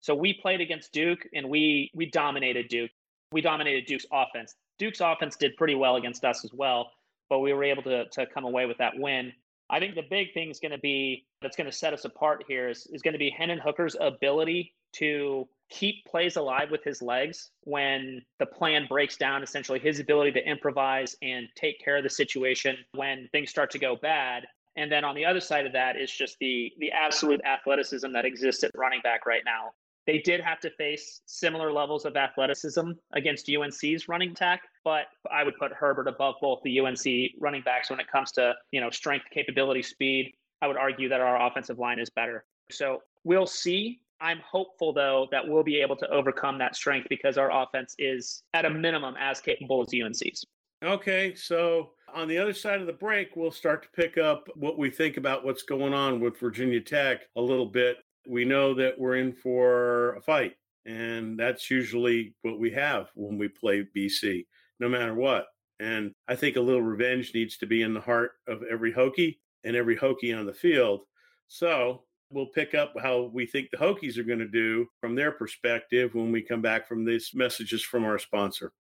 so 0.06 0.14
we 0.14 0.34
played 0.34 0.60
against 0.60 0.92
Duke 0.92 1.26
and 1.34 1.48
we 1.50 1.90
we 1.92 2.06
dominated 2.06 2.68
Duke. 2.68 2.92
We 3.32 3.40
dominated 3.40 3.86
Duke's 3.86 4.06
offense. 4.12 4.54
Duke's 4.78 5.00
offense 5.00 5.34
did 5.36 5.56
pretty 5.56 5.74
well 5.74 5.96
against 5.96 6.24
us 6.24 6.44
as 6.44 6.52
well, 6.54 6.92
but 7.28 7.40
we 7.40 7.52
were 7.52 7.64
able 7.64 7.82
to 7.82 8.04
to 8.10 8.24
come 8.26 8.44
away 8.44 8.66
with 8.66 8.78
that 8.78 8.92
win. 8.96 9.32
I 9.68 9.80
think 9.80 9.96
the 9.96 10.04
big 10.08 10.32
thing 10.32 10.48
is 10.48 10.60
going 10.60 10.70
to 10.70 10.78
be 10.78 11.26
that's 11.42 11.56
going 11.56 11.68
to 11.68 11.76
set 11.76 11.92
us 11.92 12.04
apart 12.04 12.44
here 12.46 12.68
is, 12.68 12.86
is 12.92 13.02
going 13.02 13.14
to 13.14 13.18
be 13.18 13.30
Hendon 13.30 13.58
Hooker's 13.58 13.96
ability 14.00 14.74
to 14.98 15.48
keep 15.70 16.04
plays 16.04 16.36
alive 16.36 16.70
with 16.70 16.84
his 16.84 17.02
legs 17.02 17.50
when 17.62 18.22
the 18.38 18.46
plan 18.46 18.86
breaks 18.88 19.16
down, 19.16 19.42
essentially 19.42 19.78
his 19.78 20.00
ability 20.00 20.32
to 20.32 20.48
improvise 20.48 21.16
and 21.22 21.48
take 21.56 21.82
care 21.82 21.96
of 21.96 22.02
the 22.02 22.10
situation 22.10 22.76
when 22.92 23.28
things 23.32 23.50
start 23.50 23.70
to 23.70 23.78
go 23.78 23.96
bad. 23.96 24.44
And 24.76 24.92
then 24.92 25.04
on 25.04 25.14
the 25.14 25.24
other 25.24 25.40
side 25.40 25.66
of 25.66 25.72
that 25.72 25.96
is 25.96 26.10
just 26.10 26.36
the 26.38 26.72
the 26.78 26.92
absolute 26.92 27.40
athleticism 27.44 28.12
that 28.12 28.24
exists 28.24 28.62
at 28.62 28.70
running 28.74 29.00
back 29.02 29.26
right 29.26 29.42
now. 29.44 29.72
They 30.06 30.18
did 30.18 30.40
have 30.40 30.60
to 30.60 30.70
face 30.70 31.22
similar 31.26 31.72
levels 31.72 32.04
of 32.04 32.16
athleticism 32.16 32.92
against 33.12 33.50
UNC's 33.50 34.08
running 34.08 34.30
attack, 34.30 34.62
but 34.84 35.06
I 35.32 35.42
would 35.42 35.56
put 35.58 35.72
Herbert 35.72 36.06
above 36.06 36.36
both 36.40 36.60
the 36.62 36.78
UNC 36.78 37.32
running 37.40 37.62
backs 37.62 37.90
when 37.90 37.98
it 37.98 38.06
comes 38.06 38.30
to, 38.32 38.54
you 38.70 38.80
know, 38.80 38.90
strength, 38.90 39.26
capability, 39.32 39.82
speed. 39.82 40.32
I 40.62 40.68
would 40.68 40.76
argue 40.76 41.08
that 41.08 41.20
our 41.20 41.44
offensive 41.44 41.80
line 41.80 41.98
is 41.98 42.08
better. 42.08 42.44
So 42.70 43.02
we'll 43.24 43.48
see. 43.48 44.00
I'm 44.20 44.40
hopeful 44.40 44.92
though 44.92 45.28
that 45.30 45.46
we'll 45.46 45.62
be 45.62 45.80
able 45.80 45.96
to 45.96 46.08
overcome 46.10 46.58
that 46.58 46.76
strength 46.76 47.08
because 47.08 47.38
our 47.38 47.50
offense 47.50 47.94
is 47.98 48.42
at 48.54 48.64
a 48.64 48.70
minimum 48.70 49.14
as 49.18 49.40
capable 49.40 49.82
as 49.82 49.88
UNC's. 49.92 50.44
Okay, 50.84 51.34
so 51.34 51.90
on 52.14 52.28
the 52.28 52.38
other 52.38 52.52
side 52.52 52.80
of 52.80 52.86
the 52.86 52.92
break, 52.92 53.34
we'll 53.34 53.50
start 53.50 53.82
to 53.82 53.88
pick 53.90 54.18
up 54.18 54.48
what 54.54 54.78
we 54.78 54.90
think 54.90 55.16
about 55.16 55.44
what's 55.44 55.62
going 55.62 55.94
on 55.94 56.20
with 56.20 56.38
Virginia 56.38 56.80
Tech 56.80 57.22
a 57.36 57.40
little 57.40 57.66
bit. 57.66 57.96
We 58.28 58.44
know 58.44 58.74
that 58.74 58.98
we're 58.98 59.16
in 59.16 59.32
for 59.32 60.14
a 60.16 60.20
fight, 60.20 60.54
and 60.84 61.38
that's 61.38 61.70
usually 61.70 62.34
what 62.42 62.58
we 62.58 62.70
have 62.72 63.08
when 63.14 63.38
we 63.38 63.48
play 63.48 63.86
BC, 63.96 64.46
no 64.78 64.88
matter 64.88 65.14
what. 65.14 65.46
And 65.80 66.12
I 66.28 66.36
think 66.36 66.56
a 66.56 66.60
little 66.60 66.82
revenge 66.82 67.32
needs 67.34 67.56
to 67.58 67.66
be 67.66 67.82
in 67.82 67.94
the 67.94 68.00
heart 68.00 68.32
of 68.46 68.62
every 68.70 68.92
Hokie 68.92 69.38
and 69.64 69.76
every 69.76 69.96
Hokie 69.96 70.38
on 70.38 70.46
the 70.46 70.54
field. 70.54 71.02
So 71.48 72.02
we'll 72.30 72.46
pick 72.46 72.74
up 72.74 72.94
how 73.00 73.30
we 73.32 73.46
think 73.46 73.70
the 73.70 73.76
Hokies 73.76 74.18
are 74.18 74.24
going 74.24 74.38
to 74.38 74.48
do 74.48 74.86
from 75.00 75.14
their 75.14 75.32
perspective 75.32 76.14
when 76.14 76.32
we 76.32 76.42
come 76.42 76.60
back 76.60 76.88
from 76.88 77.04
these 77.04 77.30
messages 77.34 77.82
from 77.82 78.04
our 78.04 78.18
sponsor. 78.18 78.72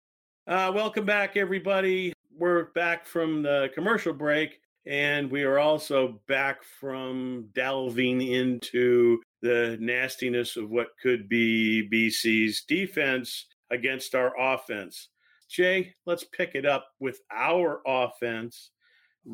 Uh, 0.48 0.72
welcome 0.74 1.06
back, 1.06 1.38
everybody. 1.38 2.14
We're 2.38 2.66
back 2.74 3.06
from 3.06 3.42
the 3.44 3.70
commercial 3.74 4.14
break, 4.14 4.60
and 4.86 5.32
we 5.32 5.44
are 5.44 5.60
also 5.60 6.22
back 6.28 6.64
from 6.64 7.50
delving 7.54 8.22
into 8.22 9.22
the 9.42 9.78
nastiness 9.80 10.58
of 10.58 10.70
what 10.70 10.88
could 11.02 11.30
be 11.30 11.88
BC's 11.92 12.64
defense 12.68 13.46
against 13.72 14.16
our 14.16 14.34
offense. 14.40 15.10
Jay, 15.50 15.94
let's 16.06 16.24
pick 16.24 16.56
it 16.56 16.66
up 16.66 16.88
with 17.00 17.22
our 17.32 17.82
offense. 17.86 18.72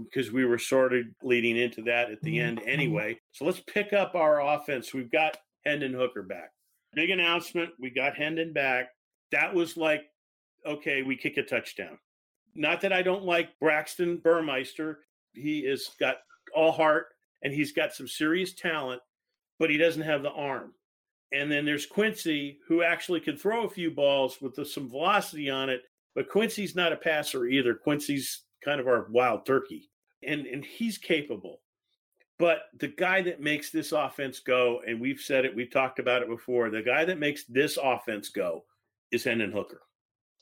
Because 0.03 0.31
we 0.31 0.45
were 0.45 0.57
sort 0.57 0.93
of 0.93 1.03
leading 1.21 1.57
into 1.57 1.81
that 1.83 2.11
at 2.11 2.21
the 2.21 2.37
mm-hmm. 2.37 2.47
end 2.47 2.61
anyway. 2.65 3.19
So 3.31 3.45
let's 3.45 3.61
pick 3.61 3.93
up 3.93 4.15
our 4.15 4.41
offense. 4.41 4.93
We've 4.93 5.11
got 5.11 5.37
Hendon 5.65 5.93
Hooker 5.93 6.23
back. 6.23 6.51
Big 6.93 7.09
announcement. 7.09 7.71
We 7.79 7.89
got 7.89 8.15
Hendon 8.15 8.53
back. 8.53 8.89
That 9.31 9.53
was 9.53 9.77
like, 9.77 10.03
okay, 10.65 11.03
we 11.03 11.15
kick 11.15 11.37
a 11.37 11.43
touchdown. 11.43 11.97
Not 12.55 12.81
that 12.81 12.93
I 12.93 13.01
don't 13.01 13.23
like 13.23 13.57
Braxton 13.59 14.17
Burmeister. 14.17 14.99
He 15.33 15.65
has 15.65 15.89
got 15.99 16.17
all 16.53 16.71
heart 16.71 17.07
and 17.43 17.53
he's 17.53 17.71
got 17.71 17.93
some 17.93 18.07
serious 18.07 18.53
talent, 18.53 19.01
but 19.57 19.69
he 19.69 19.77
doesn't 19.77 20.01
have 20.01 20.21
the 20.21 20.31
arm. 20.31 20.73
And 21.33 21.49
then 21.49 21.65
there's 21.65 21.85
Quincy, 21.85 22.59
who 22.67 22.83
actually 22.83 23.21
can 23.21 23.37
throw 23.37 23.63
a 23.63 23.69
few 23.69 23.89
balls 23.89 24.41
with 24.41 24.55
the, 24.55 24.65
some 24.65 24.89
velocity 24.89 25.49
on 25.49 25.69
it, 25.69 25.81
but 26.13 26.29
Quincy's 26.29 26.75
not 26.75 26.91
a 26.91 26.97
passer 26.97 27.45
either. 27.45 27.73
Quincy's 27.73 28.43
kind 28.63 28.79
of 28.79 28.87
our 28.87 29.07
wild 29.09 29.45
turkey, 29.45 29.89
and 30.23 30.45
and 30.45 30.63
he's 30.65 30.97
capable. 30.97 31.61
But 32.39 32.63
the 32.79 32.87
guy 32.87 33.21
that 33.21 33.39
makes 33.39 33.69
this 33.69 33.91
offense 33.91 34.39
go, 34.39 34.81
and 34.87 34.99
we've 34.99 35.19
said 35.19 35.45
it, 35.45 35.55
we've 35.55 35.71
talked 35.71 35.99
about 35.99 36.23
it 36.23 36.27
before, 36.27 36.71
the 36.71 36.81
guy 36.81 37.05
that 37.05 37.19
makes 37.19 37.45
this 37.45 37.77
offense 37.81 38.29
go 38.29 38.63
is 39.11 39.23
Hendon 39.23 39.51
Hooker. 39.51 39.81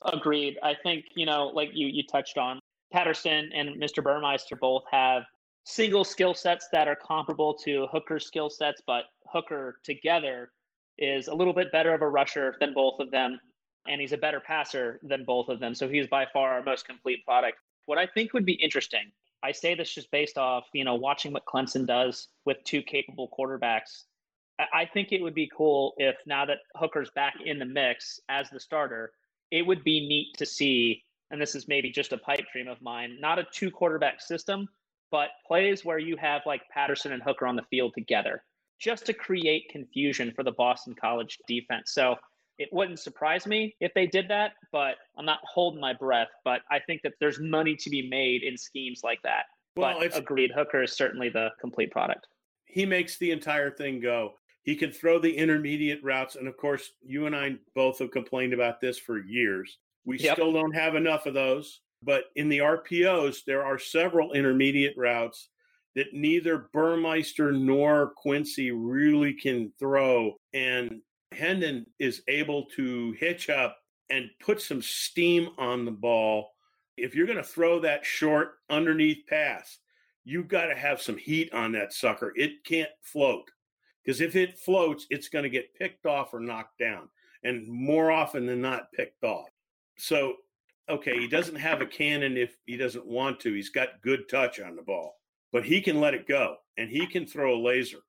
Agreed. 0.05 0.57
I 0.63 0.75
think, 0.81 1.03
you 1.15 1.25
know, 1.25 1.47
like 1.47 1.71
you 1.73 1.87
you 1.87 2.03
touched 2.09 2.37
on, 2.37 2.59
Patterson 2.93 3.51
and 3.53 3.81
Mr. 3.81 4.03
Burmeister 4.03 4.55
both 4.55 4.83
have 4.89 5.23
single 5.65 6.03
skill 6.03 6.33
sets 6.33 6.67
that 6.71 6.87
are 6.87 6.95
comparable 6.95 7.53
to 7.53 7.87
Hooker's 7.91 8.25
skill 8.25 8.49
sets, 8.49 8.81
but 8.87 9.03
Hooker 9.27 9.79
together 9.83 10.51
is 10.97 11.27
a 11.27 11.33
little 11.33 11.53
bit 11.53 11.71
better 11.71 11.93
of 11.93 12.01
a 12.01 12.09
rusher 12.09 12.55
than 12.59 12.73
both 12.73 12.99
of 12.99 13.11
them, 13.11 13.39
and 13.87 14.01
he's 14.01 14.13
a 14.13 14.17
better 14.17 14.39
passer 14.39 14.99
than 15.03 15.23
both 15.25 15.49
of 15.49 15.59
them. 15.59 15.75
So 15.75 15.87
he's 15.87 16.07
by 16.07 16.25
far 16.31 16.53
our 16.53 16.63
most 16.63 16.87
complete 16.87 17.23
product. 17.25 17.57
What 17.89 17.97
I 17.97 18.05
think 18.05 18.33
would 18.33 18.45
be 18.45 18.53
interesting, 18.53 19.11
I 19.41 19.51
say 19.51 19.73
this 19.73 19.91
just 19.95 20.11
based 20.11 20.37
off, 20.37 20.67
you 20.73 20.83
know, 20.83 20.93
watching 20.93 21.33
what 21.33 21.45
Clemson 21.45 21.87
does 21.87 22.27
with 22.45 22.63
two 22.63 22.83
capable 22.83 23.27
quarterbacks. 23.35 24.03
I 24.71 24.85
think 24.85 25.11
it 25.11 25.23
would 25.23 25.33
be 25.33 25.49
cool 25.57 25.95
if 25.97 26.15
now 26.27 26.45
that 26.45 26.59
Hooker's 26.75 27.09
back 27.09 27.33
in 27.43 27.57
the 27.57 27.65
mix 27.65 28.19
as 28.29 28.47
the 28.51 28.59
starter, 28.59 29.13
it 29.49 29.63
would 29.63 29.83
be 29.83 30.07
neat 30.07 30.37
to 30.37 30.45
see, 30.45 31.03
and 31.31 31.41
this 31.41 31.55
is 31.55 31.67
maybe 31.67 31.89
just 31.89 32.13
a 32.13 32.19
pipe 32.19 32.45
dream 32.53 32.67
of 32.67 32.79
mine, 32.79 33.17
not 33.19 33.39
a 33.39 33.47
two 33.51 33.71
quarterback 33.71 34.21
system, 34.21 34.69
but 35.09 35.29
plays 35.47 35.83
where 35.83 35.97
you 35.97 36.15
have 36.15 36.43
like 36.45 36.61
Patterson 36.71 37.11
and 37.11 37.23
Hooker 37.23 37.47
on 37.47 37.55
the 37.55 37.65
field 37.71 37.93
together 37.95 38.43
just 38.79 39.07
to 39.07 39.13
create 39.13 39.67
confusion 39.71 40.31
for 40.35 40.43
the 40.43 40.51
Boston 40.51 40.93
College 40.93 41.39
defense. 41.47 41.91
So 41.91 42.17
it 42.59 42.69
wouldn't 42.73 42.99
surprise 42.99 43.47
me 43.47 43.75
if 43.79 43.93
they 43.95 44.05
did 44.05 44.27
that, 44.27 44.51
but 44.71 44.95
I'm 45.17 45.25
not 45.25 45.39
holding 45.43 45.79
my 45.79 45.93
breath. 45.93 46.27
But 46.43 46.61
I 46.69 46.79
think 46.85 47.01
that 47.03 47.13
there's 47.19 47.39
money 47.39 47.75
to 47.77 47.89
be 47.89 48.07
made 48.07 48.43
in 48.43 48.57
schemes 48.57 49.01
like 49.03 49.21
that. 49.23 49.45
Well, 49.75 49.97
but 49.97 50.15
agreed, 50.15 50.51
Hooker 50.53 50.83
is 50.83 50.95
certainly 50.95 51.29
the 51.29 51.49
complete 51.61 51.89
product. 51.89 52.27
He 52.65 52.85
makes 52.85 53.17
the 53.17 53.31
entire 53.31 53.71
thing 53.71 54.01
go. 54.01 54.33
He 54.63 54.75
can 54.75 54.91
throw 54.91 55.19
the 55.19 55.35
intermediate 55.35 56.03
routes. 56.03 56.35
And 56.35 56.47
of 56.47 56.57
course, 56.57 56.91
you 57.01 57.25
and 57.25 57.35
I 57.35 57.55
both 57.73 57.99
have 57.99 58.11
complained 58.11 58.53
about 58.53 58.81
this 58.81 58.99
for 58.99 59.17
years. 59.17 59.77
We 60.05 60.19
yep. 60.19 60.35
still 60.35 60.51
don't 60.51 60.75
have 60.75 60.95
enough 60.95 61.25
of 61.25 61.33
those. 61.33 61.79
But 62.03 62.25
in 62.35 62.49
the 62.49 62.59
RPOs, 62.59 63.43
there 63.45 63.63
are 63.63 63.79
several 63.79 64.33
intermediate 64.33 64.95
routes 64.97 65.49
that 65.95 66.13
neither 66.13 66.69
Burmeister 66.71 67.51
nor 67.51 68.11
Quincy 68.15 68.71
really 68.71 69.33
can 69.33 69.71
throw. 69.79 70.35
And 70.53 71.01
Hendon 71.31 71.85
is 71.99 72.21
able 72.27 72.65
to 72.75 73.13
hitch 73.13 73.49
up 73.49 73.77
and 74.09 74.29
put 74.39 74.61
some 74.61 74.81
steam 74.81 75.49
on 75.57 75.85
the 75.85 75.91
ball. 75.91 76.51
If 76.97 77.15
you're 77.15 77.27
going 77.27 77.37
to 77.37 77.43
throw 77.43 77.79
that 77.81 78.05
short 78.05 78.55
underneath 78.69 79.25
pass, 79.27 79.79
you've 80.25 80.47
got 80.47 80.65
to 80.65 80.75
have 80.75 81.01
some 81.01 81.17
heat 81.17 81.53
on 81.53 81.71
that 81.73 81.93
sucker. 81.93 82.33
It 82.35 82.63
can't 82.63 82.89
float 83.01 83.49
because 84.03 84.21
if 84.21 84.35
it 84.35 84.57
floats, 84.57 85.05
it's 85.09 85.29
going 85.29 85.43
to 85.43 85.49
get 85.49 85.75
picked 85.75 86.05
off 86.05 86.33
or 86.33 86.39
knocked 86.39 86.79
down, 86.79 87.09
and 87.43 87.67
more 87.67 88.11
often 88.11 88.45
than 88.45 88.61
not, 88.61 88.91
picked 88.91 89.23
off. 89.23 89.49
So, 89.97 90.35
okay, 90.89 91.19
he 91.19 91.27
doesn't 91.27 91.55
have 91.55 91.81
a 91.81 91.85
cannon 91.85 92.37
if 92.37 92.55
he 92.65 92.77
doesn't 92.77 93.05
want 93.05 93.39
to. 93.41 93.53
He's 93.53 93.69
got 93.69 94.01
good 94.01 94.27
touch 94.29 94.59
on 94.59 94.75
the 94.75 94.81
ball 94.81 95.19
but 95.51 95.65
he 95.65 95.81
can 95.81 95.99
let 95.99 96.13
it 96.13 96.27
go 96.27 96.57
and 96.77 96.89
he 96.89 97.05
can 97.07 97.25
throw 97.25 97.55
a 97.55 97.63
laser. 97.63 97.99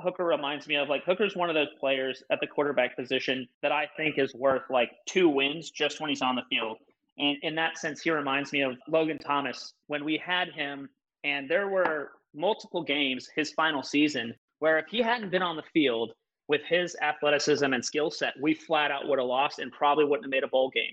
Hooker 0.00 0.24
reminds 0.24 0.66
me 0.66 0.76
of 0.76 0.88
like 0.88 1.04
Hooker's 1.04 1.34
one 1.34 1.48
of 1.48 1.54
those 1.54 1.72
players 1.80 2.22
at 2.30 2.40
the 2.40 2.46
quarterback 2.46 2.96
position 2.96 3.48
that 3.62 3.72
I 3.72 3.88
think 3.96 4.18
is 4.18 4.34
worth 4.34 4.62
like 4.68 4.90
two 5.06 5.28
wins 5.28 5.70
just 5.70 6.00
when 6.00 6.10
he's 6.10 6.22
on 6.22 6.36
the 6.36 6.42
field. 6.50 6.78
And 7.18 7.38
in 7.42 7.54
that 7.54 7.78
sense, 7.78 8.02
he 8.02 8.10
reminds 8.10 8.52
me 8.52 8.60
of 8.60 8.76
Logan 8.88 9.18
Thomas 9.18 9.72
when 9.86 10.04
we 10.04 10.18
had 10.18 10.50
him, 10.50 10.88
and 11.24 11.48
there 11.48 11.68
were 11.68 12.10
multiple 12.34 12.82
games 12.82 13.28
his 13.34 13.52
final 13.52 13.82
season 13.82 14.34
where 14.58 14.78
if 14.78 14.86
he 14.88 15.00
hadn't 15.00 15.30
been 15.30 15.42
on 15.42 15.56
the 15.56 15.62
field 15.72 16.12
with 16.48 16.62
his 16.68 16.96
athleticism 17.00 17.72
and 17.72 17.84
skill 17.84 18.10
set, 18.10 18.34
we 18.40 18.54
flat 18.54 18.90
out 18.90 19.08
would 19.08 19.18
have 19.18 19.26
lost 19.26 19.58
and 19.58 19.72
probably 19.72 20.04
wouldn't 20.04 20.26
have 20.26 20.30
made 20.30 20.44
a 20.44 20.48
bowl 20.48 20.70
game. 20.70 20.92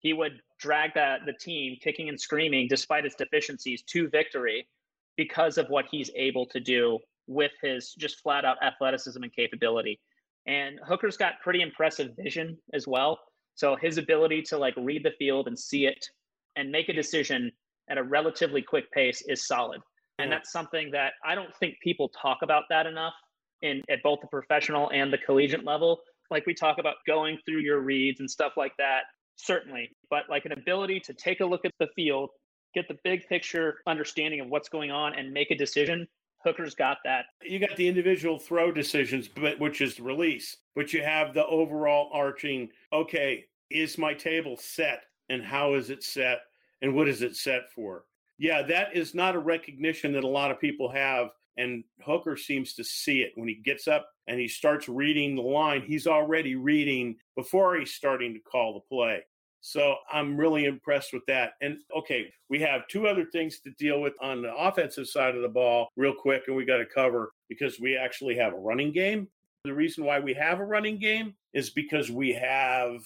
He 0.00 0.12
would 0.12 0.40
drag 0.58 0.94
that 0.94 1.20
the 1.26 1.32
team 1.34 1.76
kicking 1.82 2.08
and 2.08 2.18
screaming 2.18 2.66
despite 2.68 3.04
its 3.04 3.14
deficiencies 3.14 3.82
to 3.82 4.08
victory 4.08 4.66
because 5.16 5.58
of 5.58 5.68
what 5.68 5.86
he's 5.90 6.10
able 6.16 6.46
to 6.46 6.60
do 6.60 6.98
with 7.28 7.52
his 7.62 7.94
just 7.98 8.20
flat 8.20 8.44
out 8.44 8.56
athleticism 8.62 9.22
and 9.22 9.32
capability. 9.32 10.00
And 10.46 10.80
Hooker's 10.86 11.16
got 11.16 11.34
pretty 11.42 11.60
impressive 11.60 12.12
vision 12.16 12.56
as 12.72 12.86
well. 12.88 13.20
So 13.54 13.76
his 13.76 13.98
ability 13.98 14.42
to 14.42 14.58
like 14.58 14.74
read 14.76 15.04
the 15.04 15.12
field 15.18 15.46
and 15.46 15.58
see 15.58 15.86
it 15.86 16.04
and 16.56 16.70
make 16.70 16.88
a 16.88 16.92
decision 16.92 17.52
at 17.90 17.98
a 17.98 18.02
relatively 18.02 18.62
quick 18.62 18.90
pace 18.92 19.22
is 19.28 19.46
solid. 19.46 19.80
And 20.18 20.32
that's 20.32 20.50
something 20.50 20.90
that 20.92 21.12
I 21.24 21.34
don't 21.34 21.54
think 21.60 21.76
people 21.82 22.10
talk 22.20 22.38
about 22.42 22.64
that 22.70 22.86
enough 22.86 23.14
in 23.62 23.82
at 23.88 24.02
both 24.02 24.20
the 24.20 24.26
professional 24.26 24.90
and 24.90 25.12
the 25.12 25.18
collegiate 25.18 25.64
level. 25.64 26.00
Like 26.30 26.46
we 26.46 26.54
talk 26.54 26.78
about 26.78 26.96
going 27.06 27.38
through 27.44 27.60
your 27.60 27.80
reads 27.80 28.20
and 28.20 28.30
stuff 28.30 28.52
like 28.56 28.72
that, 28.78 29.02
certainly, 29.36 29.90
but 30.10 30.24
like 30.28 30.44
an 30.44 30.52
ability 30.52 31.00
to 31.04 31.14
take 31.14 31.40
a 31.40 31.44
look 31.44 31.64
at 31.64 31.72
the 31.78 31.88
field 31.94 32.30
get 32.74 32.88
the 32.88 32.96
big 33.04 33.26
picture 33.28 33.78
understanding 33.86 34.40
of 34.40 34.48
what's 34.48 34.68
going 34.68 34.90
on 34.90 35.14
and 35.14 35.32
make 35.32 35.50
a 35.50 35.56
decision. 35.56 36.06
Hooker's 36.44 36.74
got 36.74 36.98
that. 37.04 37.26
You 37.42 37.58
got 37.58 37.76
the 37.76 37.88
individual 37.88 38.38
throw 38.38 38.70
decisions, 38.70 39.28
but 39.28 39.58
which 39.58 39.80
is 39.80 39.96
the 39.96 40.02
release, 40.02 40.56
but 40.74 40.92
you 40.92 41.02
have 41.02 41.34
the 41.34 41.46
overall 41.46 42.10
arching. 42.12 42.68
Okay, 42.92 43.44
is 43.70 43.98
my 43.98 44.14
table 44.14 44.56
set, 44.56 45.04
and 45.28 45.42
how 45.42 45.74
is 45.74 45.90
it 45.90 46.02
set, 46.02 46.40
and 46.82 46.94
what 46.94 47.08
is 47.08 47.22
it 47.22 47.36
set 47.36 47.70
for? 47.74 48.04
Yeah, 48.38 48.62
that 48.62 48.96
is 48.96 49.14
not 49.14 49.34
a 49.34 49.40
recognition 49.40 50.12
that 50.12 50.24
a 50.24 50.28
lot 50.28 50.50
of 50.50 50.60
people 50.60 50.88
have, 50.90 51.30
and 51.56 51.82
Hooker 52.04 52.36
seems 52.36 52.74
to 52.74 52.84
see 52.84 53.22
it 53.22 53.32
when 53.34 53.48
he 53.48 53.56
gets 53.56 53.88
up 53.88 54.08
and 54.28 54.38
he 54.38 54.46
starts 54.46 54.88
reading 54.88 55.34
the 55.34 55.42
line. 55.42 55.82
He's 55.82 56.06
already 56.06 56.54
reading 56.54 57.16
before 57.34 57.76
he's 57.76 57.94
starting 57.94 58.32
to 58.34 58.40
call 58.40 58.74
the 58.74 58.94
play. 58.94 59.24
So 59.60 59.96
I'm 60.12 60.36
really 60.36 60.66
impressed 60.66 61.12
with 61.12 61.26
that. 61.26 61.52
And 61.60 61.78
okay, 61.96 62.32
we 62.48 62.60
have 62.60 62.86
two 62.88 63.06
other 63.06 63.24
things 63.24 63.60
to 63.60 63.70
deal 63.78 64.00
with 64.00 64.14
on 64.20 64.42
the 64.42 64.54
offensive 64.54 65.08
side 65.08 65.34
of 65.34 65.42
the 65.42 65.48
ball, 65.48 65.88
real 65.96 66.14
quick, 66.14 66.44
and 66.46 66.56
we 66.56 66.64
got 66.64 66.78
to 66.78 66.86
cover 66.86 67.32
because 67.48 67.80
we 67.80 67.96
actually 67.96 68.36
have 68.36 68.52
a 68.52 68.58
running 68.58 68.92
game. 68.92 69.28
The 69.64 69.74
reason 69.74 70.04
why 70.04 70.20
we 70.20 70.34
have 70.34 70.60
a 70.60 70.64
running 70.64 70.98
game 70.98 71.34
is 71.52 71.70
because 71.70 72.10
we 72.10 72.32
have 72.32 73.00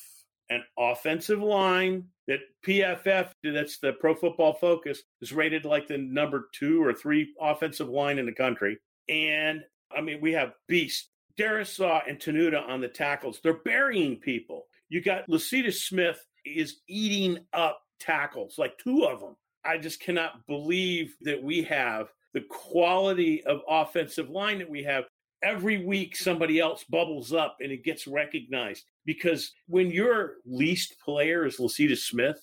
an 0.50 0.62
offensive 0.78 1.40
line 1.40 2.04
that 2.28 2.40
PFF, 2.66 3.30
that's 3.42 3.78
the 3.78 3.94
Pro 3.94 4.14
Football 4.14 4.54
Focus, 4.54 5.02
is 5.20 5.32
rated 5.32 5.64
like 5.64 5.88
the 5.88 5.98
number 5.98 6.48
two 6.52 6.82
or 6.82 6.92
three 6.92 7.32
offensive 7.40 7.88
line 7.88 8.18
in 8.18 8.26
the 8.26 8.32
country. 8.32 8.78
And 9.08 9.62
I 9.96 10.00
mean, 10.00 10.20
we 10.20 10.32
have 10.32 10.52
beasts. 10.68 11.08
Darrisaw 11.38 12.02
and 12.06 12.18
Tenuta 12.18 12.68
on 12.68 12.82
the 12.82 12.88
tackles. 12.88 13.40
They're 13.42 13.54
burying 13.54 14.16
people. 14.16 14.66
You 14.90 15.00
got 15.00 15.28
Lecitus 15.30 15.80
Smith 15.80 16.22
is 16.44 16.80
eating 16.88 17.38
up 17.52 17.82
tackles, 18.00 18.58
like 18.58 18.78
two 18.78 19.04
of 19.04 19.20
them. 19.20 19.36
I 19.64 19.78
just 19.78 20.00
cannot 20.00 20.46
believe 20.46 21.14
that 21.22 21.42
we 21.42 21.62
have 21.64 22.08
the 22.34 22.42
quality 22.42 23.44
of 23.44 23.60
offensive 23.68 24.30
line 24.30 24.58
that 24.58 24.70
we 24.70 24.82
have. 24.82 25.04
Every 25.42 25.84
week, 25.84 26.16
somebody 26.16 26.60
else 26.60 26.84
bubbles 26.84 27.32
up 27.32 27.56
and 27.60 27.72
it 27.72 27.84
gets 27.84 28.06
recognized 28.06 28.84
because 29.04 29.52
when 29.66 29.90
your 29.90 30.34
least 30.46 30.96
player 31.04 31.46
is 31.46 31.56
Lecitus 31.56 31.98
Smith 31.98 32.40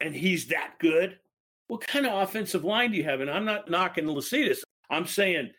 and 0.00 0.14
he's 0.14 0.46
that 0.48 0.74
good, 0.80 1.18
what 1.68 1.86
kind 1.86 2.06
of 2.06 2.22
offensive 2.22 2.64
line 2.64 2.90
do 2.90 2.96
you 2.96 3.04
have? 3.04 3.20
And 3.20 3.30
I'm 3.30 3.44
not 3.44 3.70
knocking 3.70 4.04
Lecitus. 4.04 4.58
I'm 4.90 5.06
saying 5.06 5.50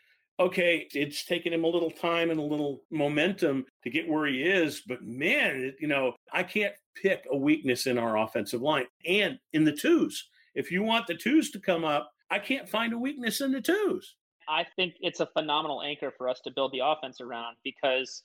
okay, 0.41 0.88
it's 0.93 1.24
taken 1.24 1.53
him 1.53 1.63
a 1.63 1.67
little 1.67 1.91
time 1.91 2.31
and 2.31 2.39
a 2.39 2.43
little 2.43 2.81
momentum 2.89 3.65
to 3.83 3.89
get 3.89 4.10
where 4.10 4.25
he 4.25 4.43
is, 4.43 4.81
but 4.88 5.03
man, 5.03 5.74
you 5.79 5.88
know, 5.88 6.13
I 6.33 6.43
can't 6.43 6.74
pick 6.95 7.25
a 7.31 7.38
weakness 7.38 7.86
in 7.86 7.98
our 7.98 8.17
offensive 8.17 8.62
line 8.62 8.88
and 9.05 9.38
in 9.53 9.63
the 9.63 9.71
twos. 9.71 10.27
If 10.55 10.71
you 10.71 10.83
want 10.83 11.07
the 11.07 11.15
twos 11.15 11.51
to 11.51 11.60
come 11.60 11.86
up, 11.86 12.12
I 12.29 12.39
can't 12.39 12.67
find 12.67 12.91
a 12.91 12.98
weakness 12.98 13.39
in 13.41 13.51
the 13.51 13.62
twos. 13.62 14.15
I 14.50 14.65
think 14.75 14.95
it's 15.00 15.19
a 15.19 15.27
phenomenal 15.27 15.81
anchor 15.83 16.12
for 16.17 16.27
us 16.27 16.41
to 16.41 16.51
build 16.51 16.74
the 16.74 16.81
offense 16.83 17.21
around 17.21 17.55
because 17.63 18.24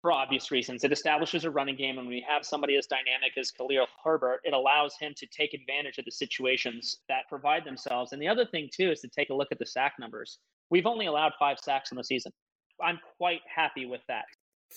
for 0.00 0.12
obvious 0.12 0.50
reasons. 0.50 0.84
It 0.84 0.92
establishes 0.92 1.44
a 1.44 1.50
running 1.50 1.76
game, 1.76 1.98
and 1.98 2.06
when 2.06 2.14
we 2.14 2.24
have 2.28 2.46
somebody 2.46 2.76
as 2.76 2.86
dynamic 2.86 3.36
as 3.36 3.50
Khalil 3.50 3.86
Herbert, 4.04 4.40
it 4.44 4.54
allows 4.54 4.94
him 4.98 5.12
to 5.16 5.26
take 5.26 5.54
advantage 5.54 5.98
of 5.98 6.04
the 6.04 6.10
situations 6.12 6.98
that 7.08 7.28
provide 7.28 7.64
themselves. 7.64 8.12
And 8.12 8.22
the 8.22 8.28
other 8.28 8.46
thing, 8.46 8.68
too, 8.72 8.92
is 8.92 9.00
to 9.00 9.08
take 9.08 9.30
a 9.30 9.34
look 9.34 9.48
at 9.50 9.58
the 9.58 9.66
sack 9.66 9.94
numbers. 9.98 10.38
We've 10.70 10.86
only 10.86 11.06
allowed 11.06 11.32
five 11.38 11.58
sacks 11.58 11.90
in 11.90 11.96
the 11.96 12.04
season. 12.04 12.32
I'm 12.82 12.98
quite 13.16 13.40
happy 13.52 13.86
with 13.86 14.02
that. 14.08 14.24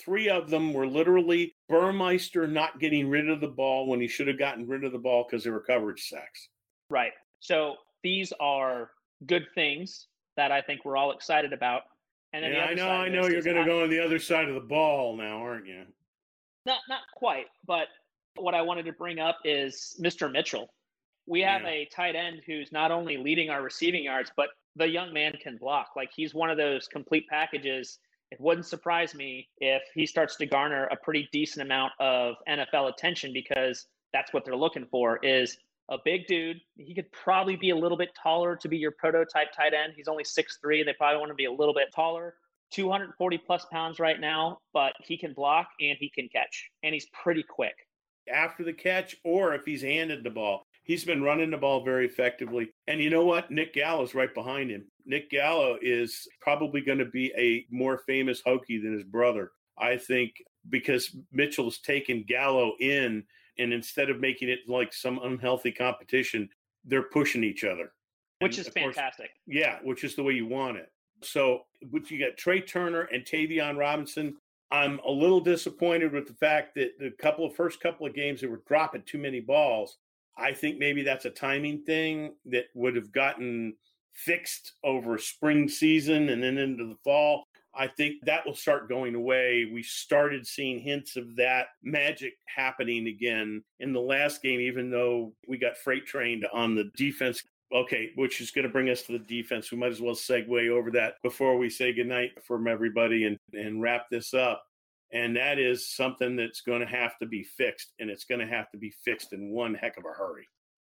Three 0.03 0.29
of 0.29 0.49
them 0.49 0.73
were 0.73 0.87
literally 0.87 1.53
Burmeister 1.67 2.47
not 2.47 2.79
getting 2.79 3.09
rid 3.09 3.29
of 3.29 3.41
the 3.41 3.47
ball 3.47 3.87
when 3.87 3.99
he 3.99 4.07
should 4.07 4.27
have 4.27 4.39
gotten 4.39 4.67
rid 4.67 4.83
of 4.83 4.93
the 4.93 4.97
ball 4.97 5.25
because 5.29 5.43
they 5.43 5.49
were 5.49 5.59
coverage 5.59 6.07
sacks. 6.07 6.47
Right. 6.89 7.11
So 7.39 7.75
these 8.03 8.31
are 8.39 8.91
good 9.25 9.45
things 9.53 10.07
that 10.37 10.51
I 10.51 10.61
think 10.61 10.85
we're 10.85 10.97
all 10.97 11.11
excited 11.11 11.51
about. 11.51 11.83
And 12.33 12.43
then 12.43 12.53
yeah, 12.53 12.65
I 12.65 12.73
know, 12.73 12.89
I 12.89 13.09
know 13.09 13.27
you're 13.27 13.41
going 13.41 13.57
to 13.57 13.65
go 13.65 13.83
on 13.83 13.89
the 13.89 13.99
other 13.99 14.19
side 14.19 14.47
of 14.47 14.55
the 14.55 14.61
ball 14.61 15.17
now, 15.17 15.37
aren't 15.37 15.67
you? 15.67 15.83
Not, 16.65 16.79
not 16.87 17.01
quite. 17.13 17.47
But 17.67 17.87
what 18.35 18.55
I 18.55 18.61
wanted 18.61 18.85
to 18.85 18.93
bring 18.93 19.19
up 19.19 19.39
is 19.43 19.99
Mr. 20.01 20.31
Mitchell. 20.31 20.73
We 21.27 21.41
have 21.41 21.63
yeah. 21.63 21.69
a 21.69 21.89
tight 21.93 22.15
end 22.15 22.41
who's 22.45 22.71
not 22.71 22.91
only 22.91 23.17
leading 23.17 23.49
our 23.49 23.61
receiving 23.61 24.05
yards, 24.05 24.31
but 24.37 24.47
the 24.75 24.87
young 24.87 25.13
man 25.13 25.33
can 25.41 25.57
block. 25.57 25.89
Like 25.95 26.09
he's 26.15 26.33
one 26.33 26.49
of 26.49 26.57
those 26.57 26.87
complete 26.87 27.27
packages. 27.27 27.99
It 28.31 28.39
wouldn't 28.39 28.65
surprise 28.65 29.13
me 29.13 29.49
if 29.57 29.81
he 29.93 30.05
starts 30.05 30.37
to 30.37 30.45
garner 30.45 30.85
a 30.85 30.95
pretty 30.95 31.27
decent 31.31 31.65
amount 31.65 31.93
of 31.99 32.35
NFL 32.47 32.89
attention 32.89 33.33
because 33.33 33.85
that's 34.13 34.33
what 34.33 34.45
they're 34.45 34.55
looking 34.55 34.87
for 34.89 35.19
is 35.23 35.57
a 35.89 35.97
big 36.03 36.27
dude. 36.27 36.57
He 36.77 36.95
could 36.95 37.11
probably 37.11 37.57
be 37.57 37.71
a 37.71 37.75
little 37.75 37.97
bit 37.97 38.09
taller 38.21 38.55
to 38.57 38.67
be 38.69 38.77
your 38.77 38.91
prototype 38.91 39.51
tight 39.55 39.73
end. 39.73 39.93
He's 39.95 40.07
only 40.07 40.23
6'3. 40.23 40.85
They 40.85 40.93
probably 40.97 41.19
want 41.19 41.29
to 41.29 41.35
be 41.35 41.45
a 41.45 41.51
little 41.51 41.73
bit 41.73 41.89
taller. 41.93 42.35
240 42.71 43.37
plus 43.39 43.65
pounds 43.71 43.99
right 43.99 44.19
now, 44.19 44.59
but 44.73 44.93
he 45.03 45.17
can 45.17 45.33
block 45.33 45.67
and 45.79 45.97
he 45.99 46.09
can 46.09 46.29
catch, 46.29 46.69
and 46.83 46.93
he's 46.93 47.07
pretty 47.21 47.43
quick. 47.43 47.75
After 48.33 48.63
the 48.63 48.73
catch, 48.73 49.15
or 49.25 49.53
if 49.53 49.65
he's 49.65 49.81
handed 49.81 50.23
the 50.23 50.29
ball, 50.29 50.65
he's 50.83 51.05
been 51.05 51.23
running 51.23 51.51
the 51.51 51.57
ball 51.57 51.83
very 51.83 52.05
effectively. 52.05 52.71
And 52.87 52.99
you 52.99 53.09
know 53.09 53.25
what? 53.25 53.51
Nick 53.51 53.73
Gallo 53.73 54.03
is 54.03 54.15
right 54.15 54.33
behind 54.33 54.69
him. 54.69 54.85
Nick 55.05 55.29
Gallo 55.29 55.77
is 55.81 56.27
probably 56.39 56.81
going 56.81 56.99
to 56.99 57.05
be 57.05 57.31
a 57.37 57.65
more 57.73 57.99
famous 58.05 58.41
Hokie 58.41 58.81
than 58.81 58.93
his 58.93 59.03
brother. 59.03 59.51
I 59.77 59.97
think 59.97 60.33
because 60.69 61.15
Mitchell's 61.31 61.79
taken 61.79 62.23
Gallo 62.27 62.73
in 62.79 63.23
and 63.57 63.73
instead 63.73 64.09
of 64.09 64.19
making 64.19 64.49
it 64.49 64.59
like 64.67 64.93
some 64.93 65.19
unhealthy 65.23 65.71
competition, 65.71 66.49
they're 66.85 67.03
pushing 67.03 67.43
each 67.43 67.63
other. 67.63 67.91
Which 68.39 68.57
and 68.57 68.67
is 68.67 68.73
fantastic. 68.73 69.27
Course, 69.27 69.39
yeah, 69.47 69.79
which 69.83 70.03
is 70.03 70.15
the 70.15 70.23
way 70.23 70.33
you 70.33 70.47
want 70.47 70.77
it. 70.77 70.91
So, 71.21 71.61
but 71.91 72.09
you 72.09 72.19
got 72.19 72.37
Tre 72.37 72.61
Turner 72.61 73.01
and 73.01 73.23
Tayvion 73.23 73.77
Robinson. 73.77 74.35
I'm 74.71 74.99
a 75.05 75.11
little 75.11 75.41
disappointed 75.41 76.13
with 76.13 76.27
the 76.27 76.33
fact 76.33 76.75
that 76.75 76.97
the 76.97 77.11
couple 77.11 77.45
of 77.45 77.55
first 77.55 77.81
couple 77.81 78.07
of 78.07 78.15
games 78.15 78.41
they 78.41 78.47
were 78.47 78.63
dropping 78.67 79.03
too 79.03 79.17
many 79.17 79.39
balls. 79.39 79.97
I 80.37 80.53
think 80.53 80.77
maybe 80.77 81.03
that's 81.03 81.25
a 81.25 81.29
timing 81.29 81.83
thing 81.83 82.33
that 82.45 82.65
would 82.73 82.95
have 82.95 83.11
gotten 83.11 83.75
fixed 84.13 84.73
over 84.83 85.17
spring 85.17 85.67
season 85.67 86.29
and 86.29 86.41
then 86.43 86.57
into 86.57 86.85
the 86.85 86.97
fall. 87.03 87.45
I 87.73 87.87
think 87.87 88.15
that 88.25 88.45
will 88.45 88.55
start 88.55 88.89
going 88.89 89.15
away. 89.15 89.69
We 89.71 89.81
started 89.81 90.45
seeing 90.45 90.79
hints 90.79 91.15
of 91.15 91.35
that 91.37 91.67
magic 91.81 92.33
happening 92.53 93.07
again 93.07 93.63
in 93.79 93.93
the 93.93 94.01
last 94.01 94.41
game, 94.41 94.59
even 94.59 94.91
though 94.91 95.33
we 95.47 95.57
got 95.57 95.77
freight 95.77 96.05
trained 96.05 96.45
on 96.51 96.75
the 96.75 96.91
defense. 96.97 97.41
Okay, 97.73 98.09
which 98.15 98.41
is 98.41 98.51
going 98.51 98.67
to 98.67 98.71
bring 98.71 98.89
us 98.89 99.03
to 99.03 99.13
the 99.13 99.19
defense. 99.19 99.71
We 99.71 99.77
might 99.77 99.93
as 99.93 100.01
well 100.01 100.13
segue 100.13 100.69
over 100.69 100.91
that 100.91 101.13
before 101.23 101.57
we 101.57 101.69
say 101.69 101.93
goodnight 101.93 102.31
from 102.43 102.67
everybody 102.67 103.23
and, 103.23 103.39
and 103.53 103.81
wrap 103.81 104.07
this 104.11 104.33
up. 104.33 104.61
And 105.13 105.35
that 105.35 105.59
is 105.59 105.93
something 105.93 106.35
that's 106.35 106.61
going 106.61 106.79
to 106.79 106.87
have 106.87 107.17
to 107.19 107.25
be 107.25 107.43
fixed, 107.43 107.93
and 107.99 108.09
it's 108.09 108.23
going 108.23 108.39
to 108.39 108.47
have 108.47 108.71
to 108.71 108.77
be 108.77 108.93
fixed 109.03 109.33
in 109.33 109.51
one 109.51 109.73
heck 109.73 109.97
of 109.97 110.05
a 110.05 110.17
hurry. 110.17 110.47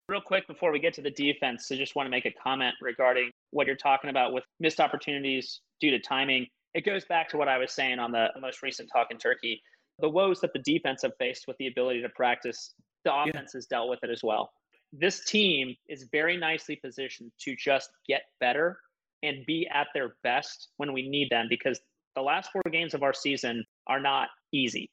Real 0.08 0.20
quick 0.20 0.46
before 0.46 0.72
we 0.72 0.78
get 0.78 0.94
to 0.94 1.02
the 1.02 1.10
defense, 1.10 1.68
I 1.72 1.76
just 1.76 1.96
want 1.96 2.06
to 2.06 2.10
make 2.10 2.26
a 2.26 2.32
comment 2.42 2.74
regarding 2.80 3.30
what 3.50 3.66
you're 3.66 3.76
talking 3.76 4.10
about 4.10 4.32
with 4.32 4.44
missed 4.60 4.80
opportunities 4.80 5.60
due 5.80 5.90
to 5.90 5.98
timing 5.98 6.46
it 6.74 6.84
goes 6.84 7.04
back 7.04 7.28
to 7.30 7.36
what 7.36 7.48
I 7.48 7.58
was 7.58 7.72
saying 7.72 7.98
on 7.98 8.12
the 8.12 8.28
most 8.40 8.62
recent 8.62 8.88
Talking 8.92 9.18
Turkey. 9.18 9.62
The 9.98 10.08
woes 10.08 10.40
that 10.40 10.52
the 10.52 10.58
defense 10.60 11.02
have 11.02 11.12
faced 11.18 11.46
with 11.46 11.56
the 11.58 11.66
ability 11.66 12.02
to 12.02 12.08
practice, 12.10 12.74
the 13.04 13.14
offense 13.14 13.52
yeah. 13.54 13.58
has 13.58 13.66
dealt 13.66 13.90
with 13.90 14.00
it 14.02 14.10
as 14.10 14.22
well. 14.22 14.50
This 14.92 15.24
team 15.24 15.74
is 15.88 16.08
very 16.10 16.36
nicely 16.36 16.76
positioned 16.76 17.30
to 17.40 17.54
just 17.56 17.90
get 18.06 18.22
better 18.40 18.78
and 19.22 19.44
be 19.46 19.68
at 19.72 19.88
their 19.94 20.16
best 20.22 20.68
when 20.78 20.92
we 20.92 21.08
need 21.08 21.30
them 21.30 21.46
because 21.48 21.80
the 22.14 22.22
last 22.22 22.50
four 22.52 22.62
games 22.70 22.94
of 22.94 23.02
our 23.02 23.14
season 23.14 23.64
are 23.86 24.00
not 24.00 24.28
easy. 24.52 24.90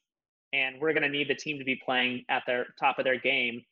And 0.52 0.80
we're 0.80 0.92
going 0.92 1.02
to 1.02 1.08
need 1.08 1.28
the 1.28 1.34
team 1.34 1.58
to 1.58 1.64
be 1.64 1.80
playing 1.84 2.24
at 2.28 2.42
their 2.46 2.66
top 2.78 2.98
of 2.98 3.04
their 3.04 3.18
game 3.18 3.62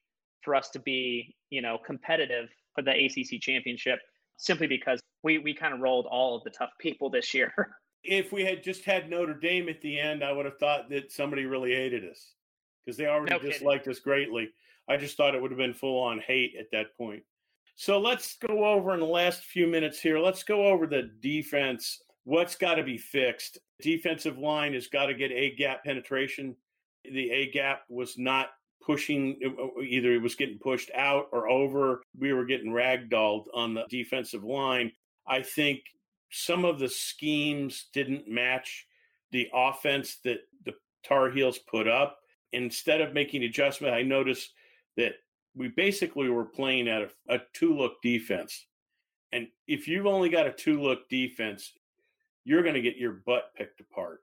for 0.42 0.54
us 0.54 0.68
to 0.70 0.78
be, 0.78 1.34
you 1.50 1.60
know, 1.60 1.78
competitive 1.84 2.48
for 2.74 2.82
the 2.82 2.92
ACC 2.92 3.40
championship 3.40 3.98
simply 4.36 4.66
because 4.68 5.00
we, 5.24 5.38
we 5.38 5.52
kind 5.54 5.74
of 5.74 5.80
rolled 5.80 6.06
all 6.06 6.36
of 6.36 6.44
the 6.44 6.50
tough 6.50 6.70
people 6.80 7.10
this 7.10 7.34
year. 7.34 7.52
if 8.04 8.32
we 8.32 8.44
had 8.44 8.62
just 8.62 8.84
had 8.84 9.10
Notre 9.10 9.34
Dame 9.34 9.68
at 9.68 9.80
the 9.80 9.98
end, 9.98 10.22
I 10.22 10.32
would 10.32 10.44
have 10.44 10.58
thought 10.58 10.88
that 10.90 11.10
somebody 11.10 11.44
really 11.44 11.72
hated 11.72 12.04
us 12.08 12.34
because 12.84 12.96
they 12.96 13.06
already 13.06 13.34
no 13.34 13.40
disliked 13.40 13.88
us 13.88 13.98
greatly. 13.98 14.48
I 14.88 14.96
just 14.96 15.16
thought 15.16 15.34
it 15.34 15.42
would 15.42 15.50
have 15.50 15.58
been 15.58 15.74
full 15.74 16.00
on 16.00 16.20
hate 16.20 16.54
at 16.58 16.70
that 16.72 16.96
point. 16.96 17.22
So 17.76 18.00
let's 18.00 18.36
go 18.36 18.64
over 18.64 18.94
in 18.94 19.00
the 19.00 19.06
last 19.06 19.44
few 19.44 19.66
minutes 19.66 20.00
here. 20.00 20.18
Let's 20.18 20.42
go 20.42 20.66
over 20.66 20.86
the 20.86 21.10
defense. 21.20 22.02
What's 22.28 22.56
got 22.56 22.74
to 22.74 22.82
be 22.82 22.98
fixed? 22.98 23.56
Defensive 23.80 24.36
line 24.36 24.74
has 24.74 24.86
got 24.86 25.06
to 25.06 25.14
get 25.14 25.32
A 25.32 25.56
gap 25.56 25.82
penetration. 25.82 26.54
The 27.10 27.30
A 27.30 27.50
gap 27.50 27.84
was 27.88 28.18
not 28.18 28.50
pushing, 28.84 29.38
uh, 29.42 29.62
uh, 29.62 29.82
either 29.82 30.12
it 30.12 30.20
was 30.20 30.34
getting 30.34 30.58
pushed 30.58 30.90
out 30.94 31.28
or 31.32 31.48
over. 31.48 32.02
We 32.18 32.34
were 32.34 32.44
getting 32.44 32.70
ragdolled 32.70 33.46
on 33.54 33.72
the 33.72 33.84
defensive 33.88 34.44
line. 34.44 34.92
I 35.26 35.40
think 35.40 35.80
some 36.28 36.66
of 36.66 36.78
the 36.78 36.90
schemes 36.90 37.86
didn't 37.94 38.28
match 38.28 38.86
the 39.32 39.48
offense 39.54 40.18
that 40.24 40.40
the 40.66 40.74
Tar 41.02 41.30
Heels 41.30 41.56
put 41.56 41.88
up. 41.88 42.18
Instead 42.52 43.00
of 43.00 43.14
making 43.14 43.44
adjustment, 43.44 43.94
I 43.94 44.02
noticed 44.02 44.52
that 44.98 45.14
we 45.54 45.68
basically 45.68 46.28
were 46.28 46.44
playing 46.44 46.88
at 46.88 47.00
a, 47.00 47.36
a 47.36 47.38
two 47.54 47.74
look 47.74 48.02
defense. 48.02 48.66
And 49.32 49.48
if 49.66 49.88
you've 49.88 50.06
only 50.06 50.28
got 50.28 50.46
a 50.46 50.52
two 50.52 50.82
look 50.82 51.08
defense, 51.08 51.72
you're 52.48 52.62
going 52.62 52.74
to 52.74 52.80
get 52.80 52.96
your 52.96 53.12
butt 53.26 53.52
picked 53.54 53.80
apart. 53.80 54.22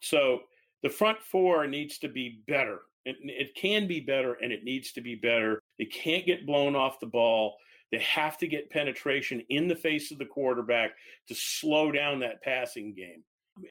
So 0.00 0.40
the 0.82 0.88
front 0.88 1.18
four 1.22 1.66
needs 1.66 1.98
to 1.98 2.08
be 2.08 2.42
better. 2.48 2.80
It, 3.04 3.16
it 3.22 3.54
can 3.54 3.86
be 3.86 4.00
better 4.00 4.34
and 4.34 4.50
it 4.50 4.64
needs 4.64 4.92
to 4.92 5.02
be 5.02 5.14
better. 5.14 5.60
It 5.78 5.92
can't 5.92 6.24
get 6.24 6.46
blown 6.46 6.74
off 6.74 7.00
the 7.00 7.06
ball. 7.06 7.56
They 7.92 7.98
have 7.98 8.38
to 8.38 8.46
get 8.46 8.70
penetration 8.70 9.42
in 9.50 9.68
the 9.68 9.76
face 9.76 10.10
of 10.10 10.18
the 10.18 10.24
quarterback 10.24 10.92
to 11.28 11.34
slow 11.34 11.92
down 11.92 12.20
that 12.20 12.42
passing 12.42 12.94
game 12.94 13.22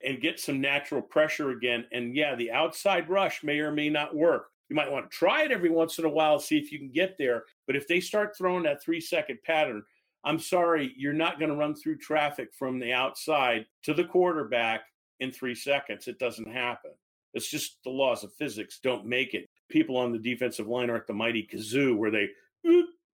and 0.06 0.22
get 0.22 0.40
some 0.40 0.62
natural 0.62 1.02
pressure 1.02 1.50
again. 1.50 1.86
And 1.92 2.16
yeah, 2.16 2.36
the 2.36 2.52
outside 2.52 3.10
rush 3.10 3.44
may 3.44 3.60
or 3.60 3.72
may 3.72 3.90
not 3.90 4.16
work. 4.16 4.50
You 4.70 4.76
might 4.76 4.92
want 4.92 5.10
to 5.10 5.18
try 5.18 5.44
it 5.44 5.52
every 5.52 5.72
once 5.72 5.98
in 5.98 6.06
a 6.06 6.10
while, 6.10 6.38
see 6.38 6.60
if 6.60 6.72
you 6.72 6.78
can 6.78 6.92
get 6.92 7.18
there. 7.18 7.46
But 7.66 7.76
if 7.76 7.88
they 7.88 8.00
start 8.00 8.38
throwing 8.38 8.64
that 8.64 8.84
three 8.84 9.02
second 9.02 9.40
pattern, 9.44 9.84
I'm 10.24 10.40
sorry, 10.40 10.94
you're 10.98 11.14
not 11.14 11.40
going 11.40 11.50
to 11.50 11.56
run 11.56 11.76
through 11.76 11.98
traffic 11.98 12.50
from 12.54 12.80
the 12.80 12.94
outside 12.94 13.66
to 13.84 13.94
the 13.94 14.04
quarterback 14.04 14.82
in 15.20 15.32
three 15.32 15.56
seconds. 15.56 16.08
It 16.08 16.20
doesn't 16.20 16.52
happen. 16.52 16.92
It's 17.34 17.50
just 17.50 17.78
the 17.84 17.90
laws 17.90 18.24
of 18.24 18.34
physics 18.34 18.80
don't 18.82 19.06
make 19.06 19.34
it. 19.34 19.48
People 19.70 19.98
on 19.98 20.12
the 20.12 20.20
defensive 20.20 20.68
line 20.68 20.90
aren't 20.90 21.08
the 21.08 21.14
mighty 21.14 21.48
kazoo 21.52 21.96
where 21.96 22.12
they 22.12 22.30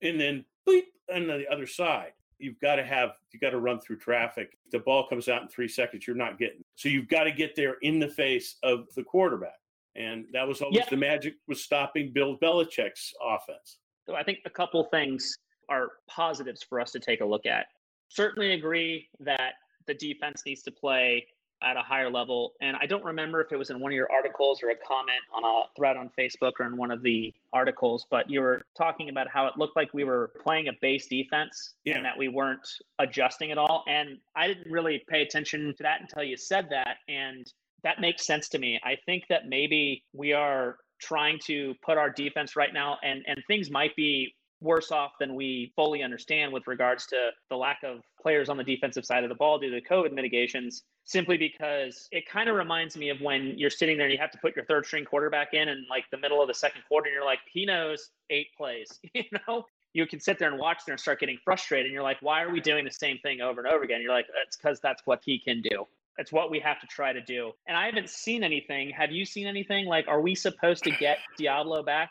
and 0.03 0.21
then 0.21 0.45
bleep, 0.69 0.85
on 1.15 1.27
the 1.27 1.47
other 1.51 1.67
side. 1.67 2.13
You've 2.39 2.59
got 2.61 2.77
to 2.77 2.85
have, 2.85 3.11
you've 3.33 3.43
got 3.43 3.51
to 3.51 3.61
run 3.61 3.81
through 3.81 3.99
traffic. 3.99 4.57
If 4.65 4.73
the 4.73 4.79
ball 4.79 5.07
comes 5.07 5.29
out 5.29 5.43
in 5.43 5.49
three 5.49 5.69
seconds, 5.69 6.07
you're 6.07 6.17
not 6.17 6.39
getting. 6.39 6.63
So 6.75 6.89
you've 6.89 7.09
got 7.09 7.25
to 7.25 7.33
get 7.33 7.55
there 7.55 7.77
in 7.83 7.99
the 7.99 8.09
face 8.09 8.57
of 8.63 8.87
the 8.97 9.03
quarterback. 9.03 9.59
And 9.95 10.25
that 10.33 10.49
was 10.49 10.63
always 10.63 10.79
yeah. 10.79 10.85
the 10.89 10.97
magic 10.97 11.35
was 11.49 11.63
stopping 11.63 12.13
Bill 12.13 12.39
Belichick's 12.39 13.13
offense. 13.23 13.79
So 14.07 14.15
I 14.15 14.23
think 14.23 14.39
a 14.47 14.51
couple 14.51 14.83
things 14.85 15.37
are 15.71 15.89
positives 16.09 16.63
for 16.63 16.81
us 16.81 16.91
to 16.93 17.01
take 17.01 17.21
a 17.21 17.25
look 17.25 17.47
at. 17.47 17.67
Certainly 18.09 18.53
agree 18.53 19.09
that 19.21 19.55
the 19.87 19.95
defense 19.95 20.43
needs 20.45 20.63
to 20.63 20.71
play 20.71 21.27
at 21.63 21.77
a 21.77 21.83
higher 21.83 22.11
level. 22.11 22.55
And 22.61 22.77
I 22.81 22.87
don't 22.87 23.05
remember 23.05 23.41
if 23.43 23.53
it 23.53 23.57
was 23.57 23.71
in 23.71 23.81
one 23.81 23.93
of 23.93 23.97
your 23.97 24.11
articles 24.11 24.63
or 24.63 24.71
a 24.71 24.77
comment 24.77 25.21
on 25.35 25.45
a 25.45 25.63
thread 25.77 25.97
on 25.97 26.11
Facebook 26.19 26.53
or 26.59 26.67
in 26.67 26.77
one 26.77 26.91
of 26.91 27.03
the 27.03 27.35
articles, 27.53 28.07
but 28.11 28.31
you 28.31 28.41
were 28.41 28.63
talking 28.77 29.11
about 29.11 29.29
how 29.29 29.47
it 29.47 29.55
looked 29.59 29.77
like 29.77 29.93
we 29.93 30.05
were 30.05 30.33
playing 30.43 30.69
a 30.69 30.73
base 30.81 31.07
defense 31.07 31.75
yeah. 31.85 31.97
and 31.97 32.05
that 32.05 32.17
we 32.17 32.29
weren't 32.29 32.67
adjusting 32.99 33.51
at 33.51 33.59
all. 33.59 33.85
And 33.89 34.19
I 34.35 34.49
didn't 34.49 34.71
really 34.71 35.05
pay 35.09 35.23
attention 35.23 35.75
to 35.77 35.83
that 35.83 36.01
until 36.01 36.23
you 36.23 36.37
said 36.37 36.69
that. 36.71 36.97
And 37.09 37.53
that 37.83 38.01
makes 38.01 38.27
sense 38.27 38.49
to 38.51 38.59
me. 38.59 38.81
I 38.83 38.97
think 39.05 39.25
that 39.29 39.49
maybe 39.49 40.05
we 40.15 40.33
are 40.33 40.79
trying 41.01 41.39
to 41.47 41.75
put 41.83 41.99
our 41.99 42.11
defense 42.11 42.57
right 42.57 42.75
now 42.75 42.99
and 43.03 43.25
and 43.27 43.43
things 43.47 43.71
might 43.71 43.97
be 43.97 44.35
worse 44.61 44.93
off 44.93 45.13
than 45.19 45.35
we 45.35 45.73
fully 45.75 46.03
understand 46.03 46.53
with 46.53 46.67
regards 46.67 47.07
to 47.07 47.31
the 47.49 47.57
lack 47.57 47.83
of 47.83 48.01
players 48.21 48.49
on 48.49 48.57
the 48.57 48.65
defensive 48.65 49.05
side 49.05 49.25
of 49.25 49.29
the 49.29 49.35
ball 49.35 49.59
due 49.59 49.71
to 49.71 49.81
COVID 49.81 50.13
mitigations 50.13 50.83
simply 51.05 51.37
because 51.37 52.09
it 52.13 52.29
kind 52.29 52.49
of 52.49 52.57
reminds 52.57 52.97
me 52.97 53.09
of 53.09 53.21
when 53.21 53.55
you're 53.57 53.71
sitting 53.71 53.97
there 53.97 54.07
and 54.07 54.13
you 54.13 54.19
have 54.19 54.31
to 54.31 54.39
put 54.39 54.55
your 54.55 54.65
third 54.67 54.87
string 54.87 55.05
quarterback 55.05 55.55
in 55.55 55.69
in 55.69 55.85
like 55.89 56.05
the 56.11 56.19
middle 56.19 56.41
of 56.41 56.49
the 56.49 56.55
second 56.55 56.83
quarter 56.89 57.07
and 57.09 57.15
you're 57.15 57.25
like, 57.25 57.41
he 57.51 57.65
knows 57.65 58.11
eight 58.31 58.49
plays, 58.57 58.99
you 59.15 59.25
know? 59.49 59.65
You 59.93 60.07
can 60.07 60.21
sit 60.21 60.39
there 60.39 60.49
and 60.49 60.61
watch 60.61 60.83
there 60.87 60.93
and 60.93 61.01
start 61.01 61.19
getting 61.19 61.39
frustrated. 61.45 61.87
And 61.87 61.93
you're 61.93 62.05
like, 62.05 62.19
why 62.21 62.43
are 62.43 62.51
we 62.53 62.61
doing 62.61 62.85
the 62.85 62.93
same 62.93 63.19
thing 63.19 63.41
over 63.41 63.61
and 63.61 63.69
over 63.69 63.83
again? 63.83 64.01
You're 64.01 64.15
like, 64.15 64.27
it's 64.47 64.57
because 64.57 64.79
that's 64.79 65.03
what 65.05 65.21
he 65.25 65.37
can 65.37 65.63
do. 65.63 65.85
It's 66.17 66.31
what 66.31 66.49
we 66.49 66.61
have 66.61 66.81
to 66.81 66.87
try 66.87 67.13
to 67.13 67.21
do. 67.21 67.51
And 67.67 67.77
I 67.77 67.87
haven't 67.87 68.09
seen 68.09 68.45
anything. 68.45 68.91
Have 68.91 69.11
you 69.11 69.25
seen 69.25 69.49
anything? 69.49 69.87
Like, 69.87 70.07
are 70.07 70.21
we 70.21 70.37
supposed 70.37 70.85
to 70.85 70.91
get 70.93 71.19
Deablo 71.41 71.85
back? 71.85 72.11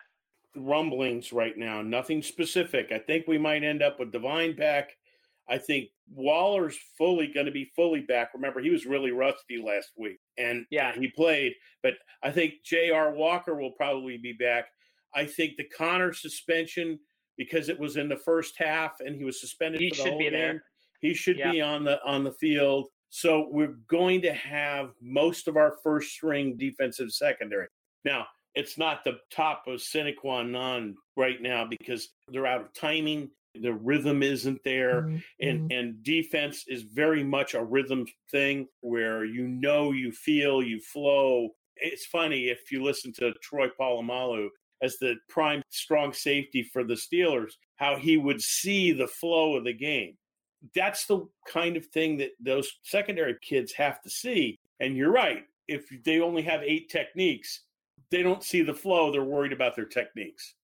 Rumblings 0.55 1.31
right 1.31 1.57
now, 1.57 1.81
nothing 1.81 2.21
specific. 2.21 2.91
I 2.91 2.99
think 2.99 3.27
we 3.27 3.37
might 3.37 3.63
end 3.63 3.81
up 3.83 3.99
with 3.99 4.11
Divine 4.11 4.55
back. 4.55 4.91
I 5.47 5.57
think 5.57 5.89
Waller's 6.11 6.77
fully 6.97 7.27
going 7.27 7.45
to 7.47 7.51
be 7.51 7.71
fully 7.75 8.01
back. 8.01 8.31
Remember, 8.33 8.59
he 8.61 8.69
was 8.69 8.85
really 8.85 9.11
rusty 9.11 9.61
last 9.61 9.91
week, 9.97 10.19
and 10.37 10.65
yeah, 10.69 10.93
he 10.93 11.07
played. 11.07 11.53
But 11.81 11.93
I 12.23 12.31
think 12.31 12.55
J.R. 12.63 13.13
Walker 13.13 13.55
will 13.55 13.71
probably 13.71 14.17
be 14.17 14.33
back. 14.33 14.65
I 15.15 15.25
think 15.25 15.57
the 15.57 15.63
Conner 15.65 16.13
suspension 16.13 16.99
because 17.37 17.69
it 17.69 17.79
was 17.79 17.95
in 17.97 18.09
the 18.09 18.17
first 18.17 18.55
half 18.57 18.99
and 18.99 19.15
he 19.15 19.23
was 19.23 19.39
suspended 19.39 19.79
he 19.81 19.89
for 19.89 19.95
the 19.95 20.01
should 20.03 20.09
whole 20.11 20.19
be 20.19 20.25
game. 20.25 20.33
there. 20.33 20.63
He 20.99 21.13
should 21.13 21.37
Yeah. 21.37 21.51
be 21.51 21.61
on 21.61 21.83
the 21.83 22.03
on 22.03 22.23
the 22.23 22.33
field. 22.33 22.89
So 23.09 23.47
we're 23.49 23.77
going 23.87 24.21
to 24.23 24.33
have 24.33 24.91
most 25.01 25.47
of 25.47 25.55
our 25.57 25.77
first 25.83 26.09
string 26.11 26.57
defensive 26.57 27.11
secondary. 27.11 27.67
Now, 28.05 28.27
it's 28.59 28.77
not 28.77 29.05
the 29.05 29.19
top 29.31 29.63
of 29.67 29.81
sine 29.81 30.13
qua 30.19 30.43
non 30.43 30.95
right 31.15 31.41
now 31.41 31.65
because 31.65 32.09
they're 32.27 32.45
out 32.45 32.61
of 32.61 32.73
timing. 32.73 33.29
The 33.55 33.73
rhythm 33.73 34.21
isn't 34.21 34.61
there. 34.65 35.03
Mm-hmm, 35.03 35.17
and 35.47 35.59
mm-hmm. 35.61 35.79
and 35.79 36.03
defense 36.03 36.65
is 36.67 36.83
very 36.83 37.23
much 37.23 37.53
a 37.53 37.63
rhythm 37.63 38.05
thing 38.29 38.67
where 38.81 39.23
you 39.23 39.47
know, 39.47 39.91
you 39.91 40.11
feel, 40.11 40.61
you 40.61 40.81
flow. 40.81 41.49
It's 41.77 42.05
funny 42.05 42.49
if 42.49 42.69
you 42.69 42.83
listen 42.83 43.13
to 43.13 43.33
Troy 43.41 43.67
Polamalu 43.79 44.49
as 44.81 44.97
the 44.97 45.15
prime 45.29 45.61
strong 45.69 46.11
safety 46.11 46.63
for 46.63 46.83
the 46.83 46.95
Steelers, 46.95 47.53
how 47.77 47.95
he 47.95 48.17
would 48.17 48.41
see 48.41 48.91
the 48.91 49.07
flow 49.07 49.55
of 49.55 49.63
the 49.63 49.73
game. 49.73 50.17
That's 50.75 51.05
the 51.05 51.25
kind 51.47 51.77
of 51.77 51.85
thing 51.87 52.17
that 52.17 52.31
those 52.41 52.69
secondary 52.83 53.37
kids 53.41 53.71
have 53.73 54.01
to 54.01 54.09
see. 54.09 54.59
And 54.81 54.97
you're 54.97 55.11
right. 55.11 55.45
If 55.69 55.85
they 56.03 56.19
only 56.19 56.41
have 56.41 56.61
eight 56.63 56.89
techniques, 56.89 57.61
they 58.11 58.23
don't 58.23 58.43
see 58.43 58.61
the 58.61 58.73
flow. 58.73 59.11
They're 59.11 59.23
worried 59.23 59.53
about 59.53 59.75
their 59.75 59.85
techniques. 59.85 60.55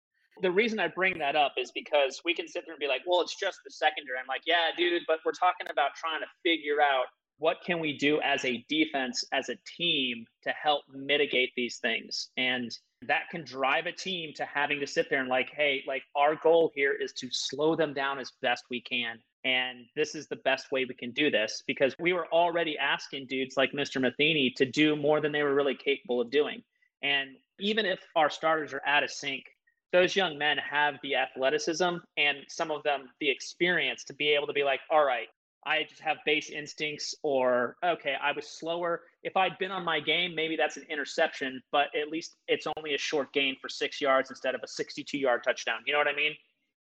The 0.42 0.50
reason 0.50 0.80
I 0.80 0.88
bring 0.88 1.18
that 1.18 1.36
up 1.36 1.52
is 1.56 1.70
because 1.72 2.20
we 2.24 2.34
can 2.34 2.48
sit 2.48 2.64
there 2.66 2.74
and 2.74 2.80
be 2.80 2.88
like, 2.88 3.02
well, 3.06 3.20
it's 3.20 3.36
just 3.38 3.58
the 3.64 3.70
secondary. 3.70 4.18
I'm 4.18 4.26
like, 4.26 4.42
yeah, 4.46 4.70
dude, 4.76 5.02
but 5.06 5.18
we're 5.24 5.32
talking 5.32 5.68
about 5.70 5.90
trying 5.94 6.20
to 6.20 6.26
figure 6.42 6.80
out 6.80 7.04
what 7.38 7.58
can 7.64 7.80
we 7.80 7.96
do 7.96 8.20
as 8.22 8.44
a 8.44 8.64
defense, 8.68 9.24
as 9.32 9.48
a 9.48 9.56
team 9.76 10.24
to 10.42 10.50
help 10.50 10.82
mitigate 10.92 11.50
these 11.56 11.78
things. 11.78 12.30
And 12.36 12.70
that 13.02 13.28
can 13.30 13.44
drive 13.44 13.86
a 13.86 13.92
team 13.92 14.32
to 14.36 14.44
having 14.44 14.80
to 14.80 14.86
sit 14.86 15.10
there 15.10 15.20
and 15.20 15.28
like, 15.28 15.50
hey, 15.54 15.82
like 15.86 16.02
our 16.16 16.36
goal 16.36 16.70
here 16.74 16.92
is 16.92 17.12
to 17.14 17.28
slow 17.30 17.76
them 17.76 17.92
down 17.92 18.18
as 18.18 18.32
best 18.40 18.64
we 18.70 18.80
can. 18.80 19.18
And 19.44 19.84
this 19.94 20.14
is 20.14 20.26
the 20.26 20.36
best 20.36 20.72
way 20.72 20.86
we 20.86 20.94
can 20.94 21.10
do 21.10 21.30
this 21.30 21.62
because 21.66 21.94
we 21.98 22.12
were 22.12 22.26
already 22.32 22.78
asking 22.78 23.26
dudes 23.28 23.56
like 23.56 23.72
Mr. 23.72 24.00
Matheny 24.00 24.52
to 24.56 24.64
do 24.64 24.96
more 24.96 25.20
than 25.20 25.32
they 25.32 25.42
were 25.42 25.54
really 25.54 25.76
capable 25.76 26.20
of 26.20 26.30
doing. 26.30 26.62
And 27.04 27.36
even 27.60 27.84
if 27.84 28.00
our 28.16 28.30
starters 28.30 28.72
are 28.72 28.82
out 28.86 29.04
of 29.04 29.10
sync, 29.10 29.44
those 29.92 30.16
young 30.16 30.38
men 30.38 30.56
have 30.58 30.94
the 31.02 31.14
athleticism 31.14 31.98
and 32.16 32.38
some 32.48 32.72
of 32.72 32.82
them 32.82 33.10
the 33.20 33.30
experience 33.30 34.02
to 34.04 34.14
be 34.14 34.30
able 34.30 34.48
to 34.48 34.52
be 34.52 34.64
like, 34.64 34.80
all 34.90 35.04
right, 35.04 35.28
I 35.66 35.84
just 35.88 36.00
have 36.00 36.16
base 36.26 36.50
instincts, 36.50 37.14
or 37.22 37.76
okay, 37.84 38.16
I 38.20 38.32
was 38.32 38.48
slower. 38.58 39.02
If 39.22 39.36
I'd 39.36 39.56
been 39.58 39.70
on 39.70 39.84
my 39.84 40.00
game, 40.00 40.34
maybe 40.34 40.56
that's 40.56 40.76
an 40.76 40.84
interception, 40.90 41.62
but 41.72 41.86
at 41.98 42.08
least 42.08 42.36
it's 42.48 42.66
only 42.76 42.94
a 42.94 42.98
short 42.98 43.32
gain 43.32 43.56
for 43.60 43.68
six 43.68 44.00
yards 44.00 44.30
instead 44.30 44.54
of 44.54 44.62
a 44.62 44.68
62 44.68 45.16
yard 45.16 45.42
touchdown. 45.44 45.80
You 45.86 45.92
know 45.92 45.98
what 45.98 46.08
I 46.08 46.16
mean? 46.16 46.32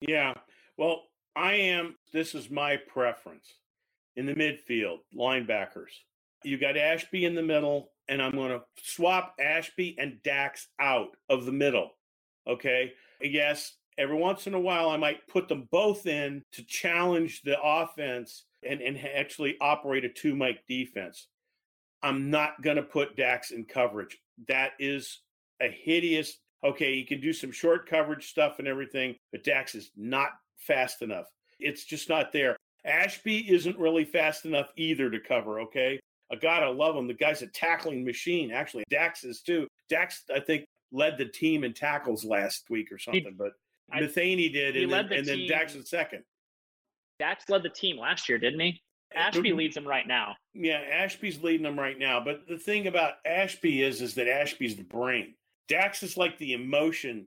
Yeah. 0.02 0.34
Well, 0.78 1.04
I 1.36 1.54
am, 1.56 1.96
this 2.14 2.36
is 2.36 2.50
my 2.50 2.78
preference 2.78 3.54
in 4.16 4.26
the 4.26 4.34
midfield, 4.34 5.00
linebackers. 5.18 5.92
You 6.43 6.58
got 6.58 6.78
Ashby 6.78 7.25
in 7.25 7.36
the 7.36 7.43
middle, 7.43 7.91
and 8.08 8.21
I'm 8.21 8.32
going 8.32 8.52
to 8.52 8.62
swap 8.82 9.36
Ashby 9.39 9.95
and 9.99 10.21
Dax 10.23 10.67
out 10.80 11.10
of 11.30 11.45
the 11.45 11.52
middle. 11.52 11.91
Okay. 12.47 12.93
Yes, 13.21 13.73
every 13.97 14.15
once 14.15 14.47
in 14.47 14.54
a 14.54 14.60
while, 14.60 14.89
I 14.89 14.97
might 14.97 15.28
put 15.28 15.47
them 15.47 15.67
both 15.71 16.08
in 16.08 16.43
to 16.54 16.63
challenge 16.63 17.41
the 17.41 17.62
offense 17.62 18.45
and, 18.67 18.82
and 18.82 18.97
actually 18.97 19.58
operate 19.60 20.06
a 20.06 20.10
two 20.10 20.36
mic 20.36 20.65
defense. 20.67 21.28
I'm 22.02 22.30
not 22.30 22.62
going 22.62 22.78
to 22.78 22.84
put 22.84 23.17
Dax 23.17 23.52
in 23.52 23.65
coverage. 23.65 24.17
That 24.47 24.71
is 24.80 25.19
a 25.62 25.69
hideous. 25.69 26.38
Okay, 26.63 26.93
you 26.93 27.06
can 27.06 27.19
do 27.19 27.34
some 27.34 27.52
short 27.52 27.89
coverage 27.89 28.30
stuff 28.30 28.60
and 28.60 28.67
everything, 28.67 29.15
but 29.32 29.43
Dax 29.43 29.75
is 29.75 29.91
not 29.95 30.30
fast 30.58 31.02
enough. 31.02 31.25
It's 31.60 31.84
just 31.84 32.10
not 32.10 32.32
there. 32.32 32.56
Ashby 32.86 33.52
isn't 33.52 33.78
really 33.78 34.06
fast 34.06 34.45
enough 34.45 34.71
either 34.78 35.10
to 35.10 35.19
cover. 35.19 35.60
Okay, 35.62 35.99
I 36.32 36.36
gotta 36.36 36.70
love 36.70 36.96
him. 36.96 37.08
The 37.08 37.13
guy's 37.13 37.42
a 37.42 37.48
tackling 37.48 38.06
machine. 38.06 38.52
Actually, 38.52 38.84
Dax 38.89 39.24
is 39.24 39.42
too. 39.42 39.68
Dax, 39.89 40.24
I 40.34 40.39
think, 40.39 40.65
led 40.92 41.18
the 41.18 41.26
team 41.26 41.63
in 41.63 41.74
tackles 41.74 42.24
last 42.24 42.70
week 42.70 42.92
or 42.92 42.98
something, 42.98 43.36
but 43.38 43.52
I- 43.92 44.02
Matheny 44.02 44.50
did, 44.50 44.76
he 44.76 44.84
and, 44.84 44.92
then, 44.92 45.10
the 45.10 45.15
and 45.15 45.28
then 45.28 45.48
Dax 45.48 45.76
was 45.76 45.89
second. 45.89 46.24
Dax 47.20 47.50
led 47.50 47.63
the 47.63 47.70
team 47.70 47.98
last 47.98 48.30
year, 48.30 48.38
didn't 48.38 48.60
he? 48.60 48.82
Ashby 49.15 49.54
leads 49.54 49.74
them 49.74 49.88
right 49.88 50.08
now. 50.08 50.36
Yeah, 50.54 50.82
Ashby's 50.92 51.42
leading 51.42 51.63
them 51.63 51.80
right 51.80 51.98
now. 51.98 52.24
But 52.24 52.48
the 52.48 52.58
thing 52.60 52.86
about 52.88 53.13
Ashby 53.26 53.82
is, 53.82 54.02
is 54.02 54.13
that 54.15 54.28
Ashby's 54.28 54.76
the 54.76 54.84
brain. 54.84 55.34
Dax 55.68 56.04
is 56.04 56.15
like 56.15 56.38
the 56.38 56.54
emotion. 56.54 57.26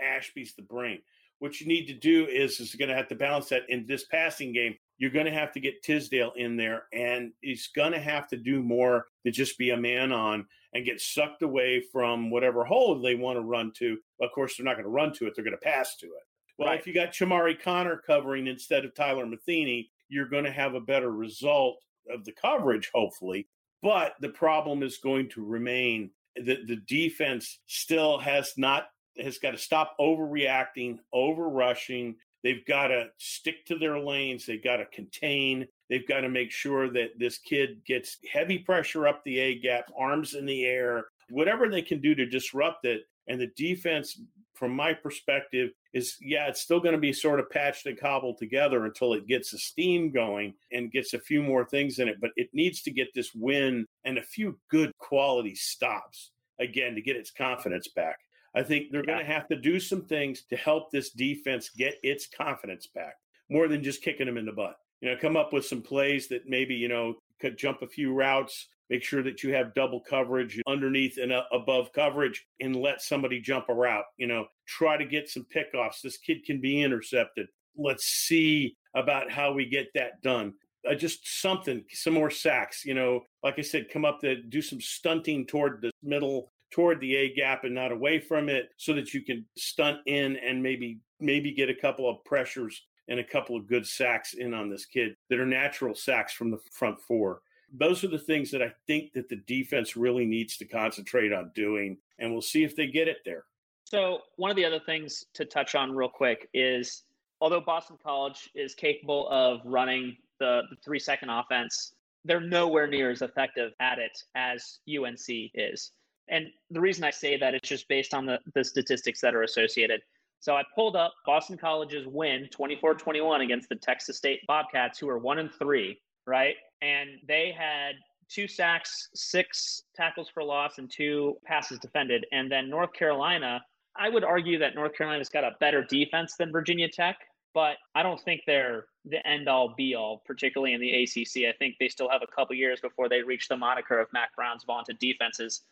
Ashby's 0.00 0.54
the 0.54 0.62
brain. 0.62 1.00
What 1.40 1.60
you 1.60 1.66
need 1.66 1.86
to 1.86 1.94
do 1.94 2.26
is, 2.26 2.60
is 2.60 2.76
going 2.76 2.88
to 2.88 2.94
have 2.94 3.08
to 3.08 3.16
balance 3.16 3.48
that 3.48 3.68
in 3.68 3.86
this 3.86 4.04
passing 4.04 4.52
game. 4.52 4.76
You're 4.98 5.10
going 5.10 5.26
to 5.26 5.32
have 5.32 5.52
to 5.52 5.60
get 5.60 5.82
Tisdale 5.82 6.32
in 6.36 6.56
there, 6.56 6.84
and 6.92 7.32
he's 7.42 7.68
going 7.74 7.92
to 7.92 8.00
have 8.00 8.28
to 8.28 8.36
do 8.36 8.62
more 8.62 9.06
than 9.24 9.32
just 9.32 9.58
be 9.58 9.70
a 9.70 9.76
man 9.76 10.10
on 10.12 10.46
and 10.72 10.84
get 10.84 11.00
sucked 11.00 11.42
away 11.42 11.82
from 11.92 12.30
whatever 12.30 12.64
hole 12.64 13.00
they 13.00 13.14
want 13.14 13.36
to 13.36 13.42
run 13.42 13.72
to. 13.78 13.98
Of 14.20 14.30
course, 14.34 14.56
they're 14.56 14.64
not 14.64 14.74
going 14.74 14.84
to 14.84 14.90
run 14.90 15.12
to 15.14 15.26
it; 15.26 15.34
they're 15.34 15.44
going 15.44 15.52
to 15.52 15.58
pass 15.58 15.96
to 15.96 16.06
it. 16.06 16.22
Well, 16.58 16.68
Right. 16.68 16.80
if 16.80 16.86
you 16.86 16.94
got 16.94 17.12
Chamari 17.12 17.60
Conner 17.60 18.00
covering 18.06 18.46
instead 18.46 18.84
of 18.86 18.94
Tyler 18.94 19.26
Matheny, 19.26 19.90
you're 20.08 20.28
going 20.28 20.44
to 20.44 20.50
have 20.52 20.74
a 20.74 20.80
better 20.80 21.10
result 21.12 21.76
of 22.10 22.24
the 22.24 22.32
coverage, 22.32 22.90
hopefully. 22.94 23.48
But 23.82 24.14
the 24.20 24.30
problem 24.30 24.82
is 24.82 24.96
going 24.98 25.28
to 25.30 25.44
remain 25.44 26.10
that 26.36 26.66
the 26.66 26.76
defense 26.76 27.60
still 27.66 28.18
has 28.18 28.52
not 28.56 28.86
has 29.18 29.38
got 29.38 29.52
to 29.52 29.58
stop 29.58 29.94
overreacting, 29.98 30.98
over 31.12 31.48
rushing. 31.48 32.16
They've 32.46 32.64
got 32.64 32.88
to 32.88 33.08
stick 33.18 33.66
to 33.66 33.76
their 33.76 33.98
lanes. 33.98 34.46
They've 34.46 34.62
got 34.62 34.76
to 34.76 34.86
contain. 34.86 35.66
They've 35.90 36.06
got 36.06 36.20
to 36.20 36.28
make 36.28 36.52
sure 36.52 36.88
that 36.92 37.18
this 37.18 37.38
kid 37.38 37.84
gets 37.84 38.18
heavy 38.32 38.58
pressure 38.58 39.08
up 39.08 39.24
the 39.24 39.40
A 39.40 39.58
gap, 39.58 39.90
arms 39.98 40.34
in 40.34 40.46
the 40.46 40.64
air, 40.64 41.06
whatever 41.28 41.68
they 41.68 41.82
can 41.82 42.00
do 42.00 42.14
to 42.14 42.24
disrupt 42.24 42.84
it. 42.84 43.02
And 43.26 43.40
the 43.40 43.50
defense, 43.56 44.20
from 44.54 44.76
my 44.76 44.92
perspective, 44.92 45.70
is 45.92 46.18
yeah, 46.20 46.46
it's 46.46 46.60
still 46.60 46.78
going 46.78 46.94
to 46.94 47.00
be 47.00 47.12
sort 47.12 47.40
of 47.40 47.50
patched 47.50 47.86
and 47.86 47.98
cobbled 47.98 48.38
together 48.38 48.84
until 48.84 49.12
it 49.12 49.26
gets 49.26 49.52
a 49.52 49.58
steam 49.58 50.12
going 50.12 50.54
and 50.70 50.92
gets 50.92 51.14
a 51.14 51.18
few 51.18 51.42
more 51.42 51.64
things 51.64 51.98
in 51.98 52.06
it. 52.06 52.20
But 52.20 52.30
it 52.36 52.50
needs 52.52 52.80
to 52.82 52.92
get 52.92 53.08
this 53.12 53.32
win 53.34 53.86
and 54.04 54.18
a 54.18 54.22
few 54.22 54.56
good 54.70 54.92
quality 54.98 55.56
stops 55.56 56.30
again 56.60 56.94
to 56.94 57.02
get 57.02 57.16
its 57.16 57.32
confidence 57.32 57.88
back. 57.88 58.18
I 58.56 58.62
think 58.62 58.90
they're 58.90 59.02
going 59.04 59.18
to 59.18 59.24
have 59.24 59.46
to 59.48 59.56
do 59.56 59.78
some 59.78 60.02
things 60.02 60.42
to 60.48 60.56
help 60.56 60.90
this 60.90 61.10
defense 61.10 61.68
get 61.68 61.96
its 62.02 62.26
confidence 62.26 62.86
back 62.86 63.16
more 63.50 63.68
than 63.68 63.82
just 63.82 64.02
kicking 64.02 64.26
them 64.26 64.38
in 64.38 64.46
the 64.46 64.52
butt. 64.52 64.76
You 65.02 65.10
know, 65.10 65.16
come 65.20 65.36
up 65.36 65.52
with 65.52 65.66
some 65.66 65.82
plays 65.82 66.26
that 66.28 66.48
maybe, 66.48 66.74
you 66.74 66.88
know, 66.88 67.14
could 67.38 67.58
jump 67.58 67.82
a 67.82 67.86
few 67.86 68.14
routes, 68.14 68.68
make 68.88 69.04
sure 69.04 69.22
that 69.22 69.42
you 69.42 69.52
have 69.52 69.74
double 69.74 70.00
coverage 70.00 70.60
underneath 70.66 71.18
and 71.18 71.32
uh, 71.32 71.42
above 71.52 71.92
coverage 71.92 72.46
and 72.60 72.74
let 72.74 73.02
somebody 73.02 73.40
jump 73.40 73.66
a 73.68 73.74
route. 73.74 74.06
You 74.16 74.26
know, 74.26 74.46
try 74.66 74.96
to 74.96 75.04
get 75.04 75.28
some 75.28 75.46
pickoffs. 75.54 76.00
This 76.02 76.16
kid 76.16 76.44
can 76.44 76.60
be 76.60 76.82
intercepted. 76.82 77.48
Let's 77.76 78.06
see 78.06 78.74
about 78.94 79.30
how 79.30 79.52
we 79.52 79.66
get 79.66 79.88
that 79.94 80.22
done. 80.22 80.54
Uh, 80.88 80.94
just 80.94 81.42
something, 81.42 81.84
some 81.92 82.14
more 82.14 82.30
sacks. 82.30 82.86
You 82.86 82.94
know, 82.94 83.20
like 83.42 83.58
I 83.58 83.62
said, 83.62 83.90
come 83.90 84.06
up 84.06 84.20
to 84.20 84.42
do 84.42 84.62
some 84.62 84.80
stunting 84.80 85.46
toward 85.46 85.82
the 85.82 85.90
middle, 86.02 86.52
toward 86.70 87.00
the 87.00 87.16
A 87.16 87.34
gap, 87.34 87.64
and 87.64 87.74
not 87.74 87.92
away 87.92 88.18
from 88.18 88.48
it, 88.48 88.70
so 88.76 88.92
that 88.94 89.14
you 89.14 89.22
can 89.22 89.44
stunt 89.56 89.98
in 90.06 90.36
and 90.36 90.62
maybe 90.62 91.00
maybe 91.20 91.52
get 91.52 91.70
a 91.70 91.74
couple 91.74 92.08
of 92.08 92.22
pressures 92.24 92.82
and 93.08 93.20
a 93.20 93.24
couple 93.24 93.56
of 93.56 93.68
good 93.68 93.86
sacks 93.86 94.34
in 94.34 94.52
on 94.52 94.68
this 94.68 94.84
kid 94.84 95.16
that 95.30 95.38
are 95.38 95.46
natural 95.46 95.94
sacks 95.94 96.32
from 96.32 96.50
the 96.50 96.58
front 96.72 97.00
four. 97.00 97.40
Those 97.72 98.04
are 98.04 98.08
the 98.08 98.18
things 98.18 98.50
that 98.50 98.62
I 98.62 98.72
think 98.86 99.12
that 99.14 99.28
the 99.28 99.42
defense 99.46 99.96
really 99.96 100.24
needs 100.24 100.56
to 100.58 100.64
concentrate 100.64 101.32
on 101.32 101.50
doing, 101.54 101.98
and 102.18 102.32
we'll 102.32 102.42
see 102.42 102.64
if 102.64 102.76
they 102.76 102.86
get 102.86 103.08
it 103.08 103.18
there. 103.24 103.44
So, 103.84 104.22
one 104.36 104.50
of 104.50 104.56
the 104.56 104.64
other 104.64 104.80
things 104.80 105.24
to 105.34 105.44
touch 105.44 105.74
on 105.74 105.92
real 105.92 106.08
quick 106.08 106.48
is 106.52 107.04
although 107.40 107.60
Boston 107.60 107.96
College 108.02 108.50
is 108.54 108.74
capable 108.74 109.28
of 109.28 109.60
running 109.64 110.16
the, 110.38 110.62
the 110.70 110.76
three 110.84 110.98
second 110.98 111.30
offense, 111.30 111.92
they're 112.24 112.40
nowhere 112.40 112.86
near 112.86 113.10
as 113.10 113.22
effective 113.22 113.72
at 113.80 113.98
it 113.98 114.18
as 114.34 114.80
UNC 114.88 115.50
is. 115.54 115.92
And 116.28 116.48
the 116.70 116.80
reason 116.80 117.04
I 117.04 117.10
say 117.10 117.36
that 117.36 117.54
is 117.54 117.60
just 117.62 117.88
based 117.88 118.14
on 118.14 118.26
the, 118.26 118.38
the 118.54 118.64
statistics 118.64 119.20
that 119.20 119.34
are 119.34 119.42
associated. 119.42 120.00
So 120.40 120.54
I 120.54 120.62
pulled 120.74 120.96
up 120.96 121.14
Boston 121.24 121.56
College's 121.56 122.06
win 122.06 122.48
24 122.50 122.94
21 122.94 123.40
against 123.40 123.68
the 123.68 123.76
Texas 123.76 124.16
State 124.16 124.40
Bobcats, 124.46 124.98
who 124.98 125.08
are 125.08 125.18
one 125.18 125.38
and 125.38 125.50
three, 125.58 126.00
right? 126.26 126.56
And 126.82 127.10
they 127.26 127.54
had 127.56 127.96
two 128.28 128.48
sacks, 128.48 129.08
six 129.14 129.82
tackles 129.94 130.28
for 130.28 130.42
loss, 130.42 130.78
and 130.78 130.90
two 130.90 131.36
passes 131.44 131.78
defended. 131.78 132.26
And 132.32 132.50
then 132.50 132.68
North 132.68 132.92
Carolina, 132.92 133.60
I 133.96 134.08
would 134.08 134.24
argue 134.24 134.58
that 134.58 134.74
North 134.74 134.94
Carolina's 134.94 135.28
got 135.28 135.44
a 135.44 135.52
better 135.60 135.84
defense 135.84 136.34
than 136.36 136.52
Virginia 136.52 136.88
Tech, 136.88 137.16
but 137.54 137.76
I 137.94 138.02
don't 138.02 138.20
think 138.20 138.42
they're 138.46 138.86
the 139.04 139.26
end 139.26 139.48
all 139.48 139.74
be 139.76 139.94
all, 139.94 140.22
particularly 140.26 140.74
in 140.74 140.80
the 140.80 141.02
ACC. 141.02 141.48
I 141.48 141.56
think 141.58 141.76
they 141.80 141.88
still 141.88 142.10
have 142.10 142.22
a 142.22 142.26
couple 142.26 142.54
years 142.56 142.80
before 142.80 143.08
they 143.08 143.22
reach 143.22 143.48
the 143.48 143.56
moniker 143.56 143.98
of 143.98 144.12
Mack 144.12 144.34
Brown's 144.36 144.64
vaunted 144.64 144.98
defenses. 144.98 145.62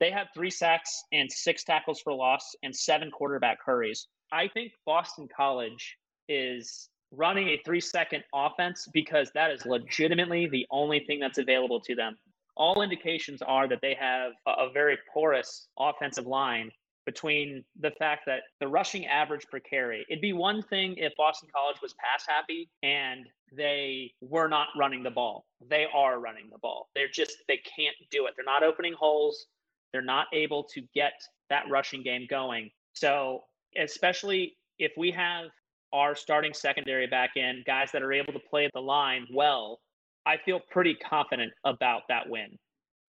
They 0.00 0.10
had 0.10 0.26
three 0.34 0.50
sacks 0.50 1.04
and 1.12 1.30
six 1.30 1.64
tackles 1.64 2.00
for 2.00 2.12
loss 2.12 2.54
and 2.62 2.74
seven 2.74 3.10
quarterback 3.10 3.58
hurries. 3.64 4.08
I 4.32 4.48
think 4.48 4.72
Boston 4.84 5.28
College 5.34 5.96
is 6.28 6.88
running 7.12 7.48
a 7.48 7.60
three 7.64 7.80
second 7.80 8.24
offense 8.34 8.88
because 8.92 9.30
that 9.34 9.50
is 9.50 9.64
legitimately 9.64 10.48
the 10.48 10.66
only 10.70 11.00
thing 11.00 11.20
that's 11.20 11.38
available 11.38 11.80
to 11.80 11.94
them. 11.94 12.16
All 12.56 12.82
indications 12.82 13.42
are 13.42 13.68
that 13.68 13.80
they 13.82 13.96
have 13.98 14.32
a, 14.46 14.70
very 14.72 14.98
porous 15.12 15.68
offensive 15.78 16.26
line 16.26 16.70
between 17.04 17.64
the 17.80 17.90
fact 17.98 18.22
that 18.26 18.40
the 18.60 18.68
rushing 18.68 19.06
average 19.06 19.44
per 19.50 19.60
carry. 19.60 20.06
It'd 20.08 20.22
be 20.22 20.32
one 20.32 20.62
thing 20.62 20.94
if 20.96 21.12
Boston 21.16 21.48
College 21.54 21.76
was 21.82 21.94
pass 21.94 22.24
happy 22.26 22.68
and 22.82 23.26
they 23.52 24.12
were 24.20 24.48
not 24.48 24.68
running 24.76 25.02
the 25.02 25.10
ball. 25.10 25.44
They 25.68 25.86
are 25.94 26.18
running 26.20 26.48
the 26.50 26.58
ball. 26.58 26.88
They're 26.94 27.08
just, 27.12 27.36
they 27.48 27.60
can't 27.76 27.96
do 28.10 28.26
it. 28.26 28.34
They're 28.36 28.44
not 28.44 28.62
opening 28.62 28.94
holes. 28.98 29.46
They're 29.94 30.02
not 30.02 30.26
able 30.32 30.64
to 30.74 30.82
get 30.92 31.12
that 31.50 31.62
rushing 31.70 32.02
game 32.02 32.26
going. 32.28 32.68
So, 32.94 33.44
especially 33.80 34.56
if 34.80 34.90
we 34.96 35.12
have 35.12 35.46
our 35.92 36.16
starting 36.16 36.52
secondary 36.52 37.06
back 37.06 37.36
in, 37.36 37.62
guys 37.64 37.90
that 37.92 38.02
are 38.02 38.12
able 38.12 38.32
to 38.32 38.40
play 38.40 38.68
the 38.74 38.80
line 38.80 39.28
well, 39.32 39.78
I 40.26 40.36
feel 40.44 40.58
pretty 40.68 40.96
confident 40.96 41.52
about 41.64 42.02
that 42.08 42.28
win. 42.28 42.58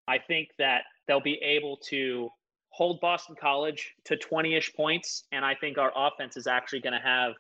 I 0.07 0.19
think 0.19 0.49
that 0.59 0.83
they'll 1.07 1.19
be 1.19 1.39
able 1.41 1.77
to 1.89 2.29
hold 2.69 3.01
Boston 3.01 3.35
College 3.39 3.95
to 4.03 4.15
20 4.15 4.53
ish 4.53 4.71
points. 4.75 5.23
And 5.31 5.43
I 5.43 5.55
think 5.55 5.79
our 5.79 5.91
offense 5.95 6.37
is 6.37 6.45
actually 6.45 6.81
going 6.81 6.93
to 6.93 6.99
have, 6.99 7.33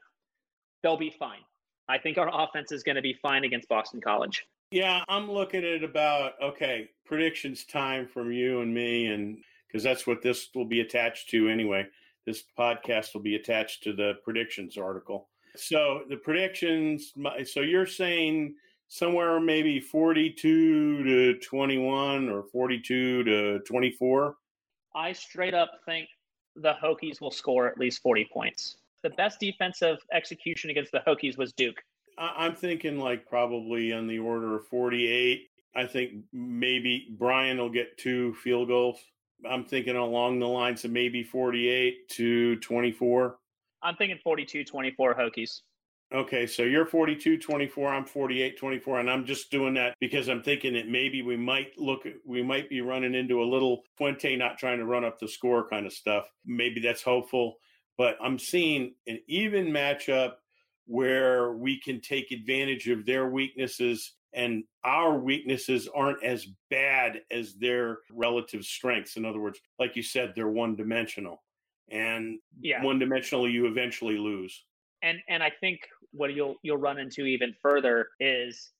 they'll 0.81 0.97
be 0.97 1.13
fine. 1.19 1.41
I 1.87 1.99
think 1.99 2.17
our 2.17 2.31
offense 2.33 2.71
is 2.71 2.81
going 2.81 2.95
to 2.95 3.03
be 3.03 3.15
fine 3.21 3.43
against 3.43 3.69
Boston 3.69 4.01
College. 4.01 4.43
Yeah, 4.75 5.05
I'm 5.07 5.31
looking 5.31 5.63
at 5.63 5.85
about, 5.85 6.33
okay, 6.43 6.89
predictions 7.05 7.63
time 7.63 8.05
from 8.05 8.33
you 8.33 8.59
and 8.59 8.73
me. 8.73 9.05
And 9.05 9.37
because 9.65 9.83
that's 9.83 10.05
what 10.05 10.21
this 10.21 10.49
will 10.53 10.65
be 10.65 10.81
attached 10.81 11.29
to 11.29 11.47
anyway. 11.47 11.87
This 12.25 12.43
podcast 12.59 13.13
will 13.13 13.21
be 13.21 13.35
attached 13.35 13.83
to 13.83 13.93
the 13.93 14.15
predictions 14.25 14.77
article. 14.77 15.29
So 15.55 16.01
the 16.09 16.17
predictions. 16.17 17.13
So 17.45 17.61
you're 17.61 17.85
saying 17.85 18.55
somewhere 18.89 19.39
maybe 19.39 19.79
42 19.79 21.03
to 21.05 21.39
21 21.39 22.27
or 22.27 22.43
42 22.43 23.23
to 23.23 23.59
24. 23.59 24.35
I 24.93 25.13
straight 25.13 25.53
up 25.53 25.71
think 25.85 26.09
the 26.57 26.73
Hokies 26.83 27.21
will 27.21 27.31
score 27.31 27.65
at 27.69 27.77
least 27.77 28.01
40 28.01 28.27
points. 28.29 28.75
The 29.03 29.11
best 29.11 29.39
defensive 29.39 29.99
execution 30.11 30.69
against 30.69 30.91
the 30.91 31.01
Hokies 31.07 31.37
was 31.37 31.53
Duke. 31.53 31.81
I'm 32.17 32.55
thinking 32.55 32.99
like 32.99 33.27
probably 33.27 33.93
on 33.93 34.07
the 34.07 34.19
order 34.19 34.55
of 34.55 34.67
48. 34.67 35.49
I 35.75 35.85
think 35.85 36.23
maybe 36.31 37.07
Brian 37.17 37.57
will 37.57 37.69
get 37.69 37.97
two 37.97 38.33
field 38.35 38.69
goals. 38.69 38.99
I'm 39.49 39.65
thinking 39.65 39.95
along 39.95 40.39
the 40.39 40.47
lines 40.47 40.85
of 40.85 40.91
maybe 40.91 41.23
48 41.23 42.07
to 42.09 42.55
24. 42.57 43.37
I'm 43.83 43.95
thinking 43.95 44.19
42 44.23 44.63
24 44.63 45.15
Hokies. 45.15 45.61
Okay, 46.13 46.45
so 46.45 46.61
you're 46.61 46.85
42 46.85 47.39
24, 47.39 47.89
I'm 47.89 48.05
48 48.05 48.57
24, 48.59 48.99
and 48.99 49.09
I'm 49.09 49.25
just 49.25 49.49
doing 49.49 49.73
that 49.73 49.95
because 49.99 50.29
I'm 50.29 50.43
thinking 50.43 50.73
that 50.73 50.87
maybe 50.87 51.23
we 51.23 51.35
might 51.35 51.77
look, 51.77 52.07
we 52.23 52.43
might 52.43 52.69
be 52.69 52.81
running 52.81 53.15
into 53.15 53.41
a 53.41 53.43
little 53.43 53.83
Fuente 53.97 54.35
not 54.35 54.59
trying 54.59 54.77
to 54.77 54.85
run 54.85 55.03
up 55.03 55.19
the 55.19 55.27
score 55.27 55.67
kind 55.67 55.85
of 55.85 55.93
stuff. 55.93 56.29
Maybe 56.45 56.79
that's 56.79 57.01
hopeful, 57.01 57.57
but 57.97 58.17
I'm 58.23 58.37
seeing 58.37 58.93
an 59.07 59.19
even 59.27 59.67
matchup 59.67 60.33
where 60.85 61.53
we 61.53 61.79
can 61.79 61.99
take 62.01 62.31
advantage 62.31 62.87
of 62.89 63.05
their 63.05 63.27
weaknesses 63.27 64.13
and 64.35 64.65
our 64.83 65.17
weaknesses 65.17 65.87
aren't 65.95 66.21
as 66.23 66.45
bad 66.69 67.21
as 67.31 67.55
their 67.55 67.99
relative 68.11 68.63
strengths. 68.65 69.15
In 69.15 69.25
other 69.25 69.39
words, 69.39 69.59
like 69.79 69.95
you 69.95 70.03
said, 70.03 70.33
they're 70.35 70.49
one 70.49 70.75
dimensional 70.75 71.41
and 71.89 72.39
yeah. 72.59 72.83
one 72.83 72.99
dimensional 72.99 73.49
you 73.49 73.65
eventually 73.65 74.17
lose. 74.17 74.65
And 75.01 75.19
and 75.29 75.41
I 75.41 75.51
think 75.61 75.79
what 76.11 76.33
you'll 76.33 76.55
you'll 76.63 76.77
run 76.77 76.99
into 76.99 77.25
even 77.25 77.53
further 77.61 78.07
is 78.19 78.71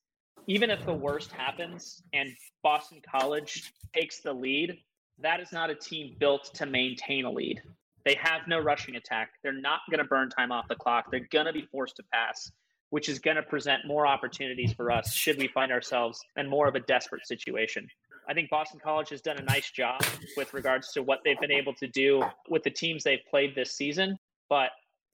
even 0.48 0.70
if 0.70 0.86
the 0.86 0.94
worst 0.94 1.32
happens 1.32 2.04
and 2.14 2.30
Boston 2.62 3.02
College 3.10 3.72
takes 3.96 4.20
the 4.20 4.34
lead, 4.34 4.78
that 5.20 5.40
is 5.40 5.52
not 5.52 5.70
a 5.70 5.76
team 5.76 6.16
built 6.20 6.54
to 6.56 6.66
maintain 6.66 7.26
a 7.26 7.32
lead. 7.32 7.62
They 8.06 8.16
have 8.22 8.42
no 8.48 8.60
rushing 8.60 8.96
attack. 8.96 9.32
They're 9.44 9.60
not 9.60 9.82
going 9.90 10.00
to 10.00 10.06
burn 10.06 10.30
time 10.30 10.52
off 10.52 10.68
the 10.68 10.76
clock. 10.76 11.12
They're 11.12 11.28
going 11.32 11.48
to 11.48 11.54
be 11.54 11.68
forced 11.72 11.96
to 11.98 12.04
pass, 12.14 12.52
which 12.92 13.10
is 13.10 13.20
going 13.20 13.38
to 13.38 13.44
present 13.44 13.82
more 13.88 14.06
opportunities 14.06 14.74
for 14.74 14.92
us 14.92 15.12
should 15.12 15.38
we 15.38 15.48
find 15.48 15.72
ourselves 15.72 16.24
in 16.38 16.48
more 16.48 16.68
of 16.68 16.76
a 16.76 16.80
desperate 16.82 17.26
situation. 17.26 17.88
I 18.28 18.34
think 18.34 18.50
Boston 18.50 18.80
College 18.84 19.10
has 19.10 19.22
done 19.22 19.38
a 19.38 19.44
nice 19.44 19.72
job 19.72 20.02
with 20.38 20.54
regards 20.54 20.92
to 20.94 21.04
what 21.04 21.20
they've 21.24 21.40
been 21.40 21.52
able 21.52 21.74
to 21.76 21.88
do 21.88 22.24
with 22.50 22.64
the 22.64 22.70
teams 22.70 23.04
they've 23.04 23.20
played 23.30 23.56
this 23.56 23.72
season. 23.74 24.18
But 24.50 24.70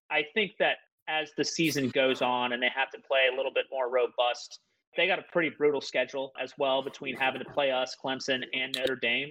I 0.09 0.23
think 0.33 0.51
that 0.59 0.77
as 1.07 1.31
the 1.37 1.43
season 1.43 1.89
goes 1.89 2.21
on 2.21 2.53
and 2.53 2.61
they 2.61 2.69
have 2.73 2.89
to 2.91 2.99
play 2.99 3.27
a 3.31 3.35
little 3.35 3.51
bit 3.53 3.65
more 3.71 3.89
robust, 3.89 4.59
they 4.95 5.07
got 5.07 5.19
a 5.19 5.23
pretty 5.31 5.49
brutal 5.49 5.81
schedule 5.81 6.31
as 6.41 6.53
well 6.57 6.83
between 6.83 7.15
having 7.15 7.41
to 7.41 7.49
play 7.49 7.71
us, 7.71 7.95
Clemson, 8.03 8.43
and 8.53 8.75
Notre 8.77 8.95
Dame. 8.95 9.29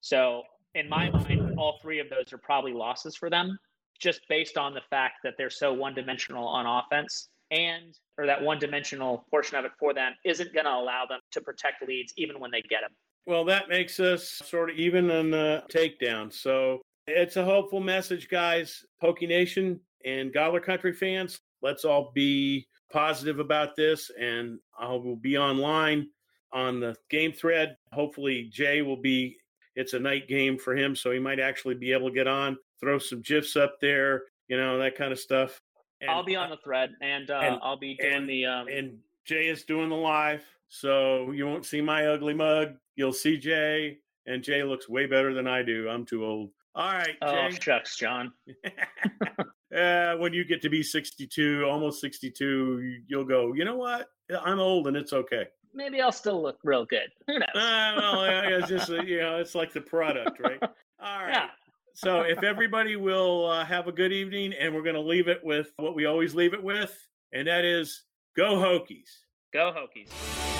So, 0.00 0.42
in 0.74 0.88
my 0.88 1.10
mind, 1.10 1.45
all 1.56 1.78
three 1.82 1.98
of 1.98 2.08
those 2.08 2.32
are 2.32 2.38
probably 2.38 2.72
losses 2.72 3.16
for 3.16 3.30
them, 3.30 3.58
just 4.00 4.20
based 4.28 4.56
on 4.56 4.74
the 4.74 4.82
fact 4.90 5.16
that 5.24 5.34
they're 5.38 5.50
so 5.50 5.72
one 5.72 5.94
dimensional 5.94 6.46
on 6.46 6.66
offense 6.66 7.28
and 7.50 7.98
or 8.18 8.26
that 8.26 8.42
one 8.42 8.58
dimensional 8.58 9.24
portion 9.30 9.56
of 9.56 9.64
it 9.64 9.72
for 9.78 9.94
them 9.94 10.12
isn't 10.24 10.52
going 10.52 10.64
to 10.64 10.70
allow 10.70 11.04
them 11.08 11.20
to 11.30 11.40
protect 11.40 11.86
leads 11.86 12.12
even 12.16 12.40
when 12.40 12.50
they 12.50 12.62
get 12.62 12.80
them. 12.80 12.90
Well, 13.26 13.44
that 13.46 13.68
makes 13.68 13.98
us 14.00 14.28
sort 14.28 14.70
of 14.70 14.76
even 14.76 15.10
on 15.10 15.30
the 15.30 15.62
takedown. 15.70 16.32
So 16.32 16.80
it's 17.06 17.36
a 17.36 17.44
hopeful 17.44 17.80
message, 17.80 18.28
guys. 18.28 18.84
Hokie 19.02 19.28
Nation 19.28 19.80
and 20.04 20.32
Gobbler 20.32 20.60
Country 20.60 20.92
fans, 20.92 21.40
let's 21.62 21.84
all 21.84 22.12
be 22.14 22.66
positive 22.92 23.40
about 23.40 23.76
this. 23.76 24.10
And 24.20 24.58
I 24.78 24.88
will 24.90 25.16
be 25.16 25.36
online 25.36 26.08
on 26.52 26.80
the 26.80 26.94
game 27.10 27.32
thread. 27.32 27.76
Hopefully, 27.92 28.48
Jay 28.52 28.82
will 28.82 29.00
be, 29.00 29.36
it's 29.76 29.92
a 29.92 29.98
night 29.98 30.26
game 30.26 30.58
for 30.58 30.76
him. 30.76 30.96
So 30.96 31.12
he 31.12 31.18
might 31.18 31.38
actually 31.38 31.74
be 31.74 31.92
able 31.92 32.08
to 32.08 32.14
get 32.14 32.26
on, 32.26 32.58
throw 32.80 32.98
some 32.98 33.22
GIFs 33.22 33.56
up 33.56 33.78
there, 33.80 34.24
you 34.48 34.56
know, 34.56 34.78
that 34.78 34.96
kind 34.96 35.12
of 35.12 35.18
stuff. 35.18 35.60
And, 36.00 36.10
I'll 36.10 36.24
be 36.24 36.36
on 36.36 36.50
the 36.50 36.58
thread 36.58 36.90
and, 37.00 37.30
uh, 37.30 37.40
and 37.42 37.58
I'll 37.62 37.78
be 37.78 37.96
doing 38.00 38.14
and, 38.14 38.28
the. 38.28 38.46
Um... 38.46 38.68
And 38.68 38.98
Jay 39.24 39.48
is 39.48 39.64
doing 39.64 39.88
the 39.88 39.96
live. 39.96 40.42
So 40.68 41.30
you 41.30 41.46
won't 41.46 41.64
see 41.64 41.80
my 41.80 42.06
ugly 42.06 42.34
mug. 42.34 42.74
You'll 42.96 43.12
see 43.12 43.38
Jay, 43.38 43.98
and 44.26 44.42
Jay 44.42 44.62
looks 44.62 44.88
way 44.88 45.06
better 45.06 45.32
than 45.32 45.46
I 45.46 45.62
do. 45.62 45.88
I'm 45.88 46.04
too 46.04 46.24
old. 46.24 46.50
All 46.74 46.92
right, 46.92 47.16
oh, 47.22 47.32
Jay. 47.32 47.48
Oh, 47.48 47.50
shucks, 47.50 47.96
John. 47.96 48.32
uh, 49.76 50.16
when 50.16 50.32
you 50.32 50.44
get 50.44 50.60
to 50.62 50.68
be 50.68 50.82
62, 50.82 51.64
almost 51.64 52.00
62, 52.00 53.00
you'll 53.06 53.24
go, 53.24 53.52
you 53.54 53.64
know 53.64 53.76
what? 53.76 54.08
I'm 54.44 54.58
old 54.58 54.88
and 54.88 54.96
it's 54.96 55.12
okay. 55.12 55.46
Maybe 55.76 56.00
I'll 56.00 56.10
still 56.10 56.42
look 56.42 56.58
real 56.64 56.86
good. 56.86 57.12
Who 57.26 57.38
knows? 57.38 57.48
Uh, 57.54 57.92
well, 57.98 58.24
it's 58.24 58.68
just, 58.68 58.88
you 58.88 59.18
know, 59.18 59.36
it's 59.36 59.54
like 59.54 59.74
the 59.74 59.80
product, 59.82 60.40
right? 60.40 60.58
All 60.62 61.22
right. 61.22 61.28
Yeah. 61.28 61.48
so 61.92 62.22
if 62.22 62.42
everybody 62.42 62.96
will 62.96 63.46
uh, 63.46 63.64
have 63.64 63.86
a 63.86 63.92
good 63.92 64.10
evening, 64.10 64.54
and 64.58 64.74
we're 64.74 64.82
going 64.82 64.94
to 64.94 65.00
leave 65.02 65.28
it 65.28 65.44
with 65.44 65.72
what 65.76 65.94
we 65.94 66.06
always 66.06 66.34
leave 66.34 66.54
it 66.54 66.62
with, 66.62 66.96
and 67.34 67.46
that 67.46 67.66
is 67.66 68.04
go 68.36 68.56
Hokies. 68.56 69.18
Go 69.52 69.70
Hokies. 69.76 70.55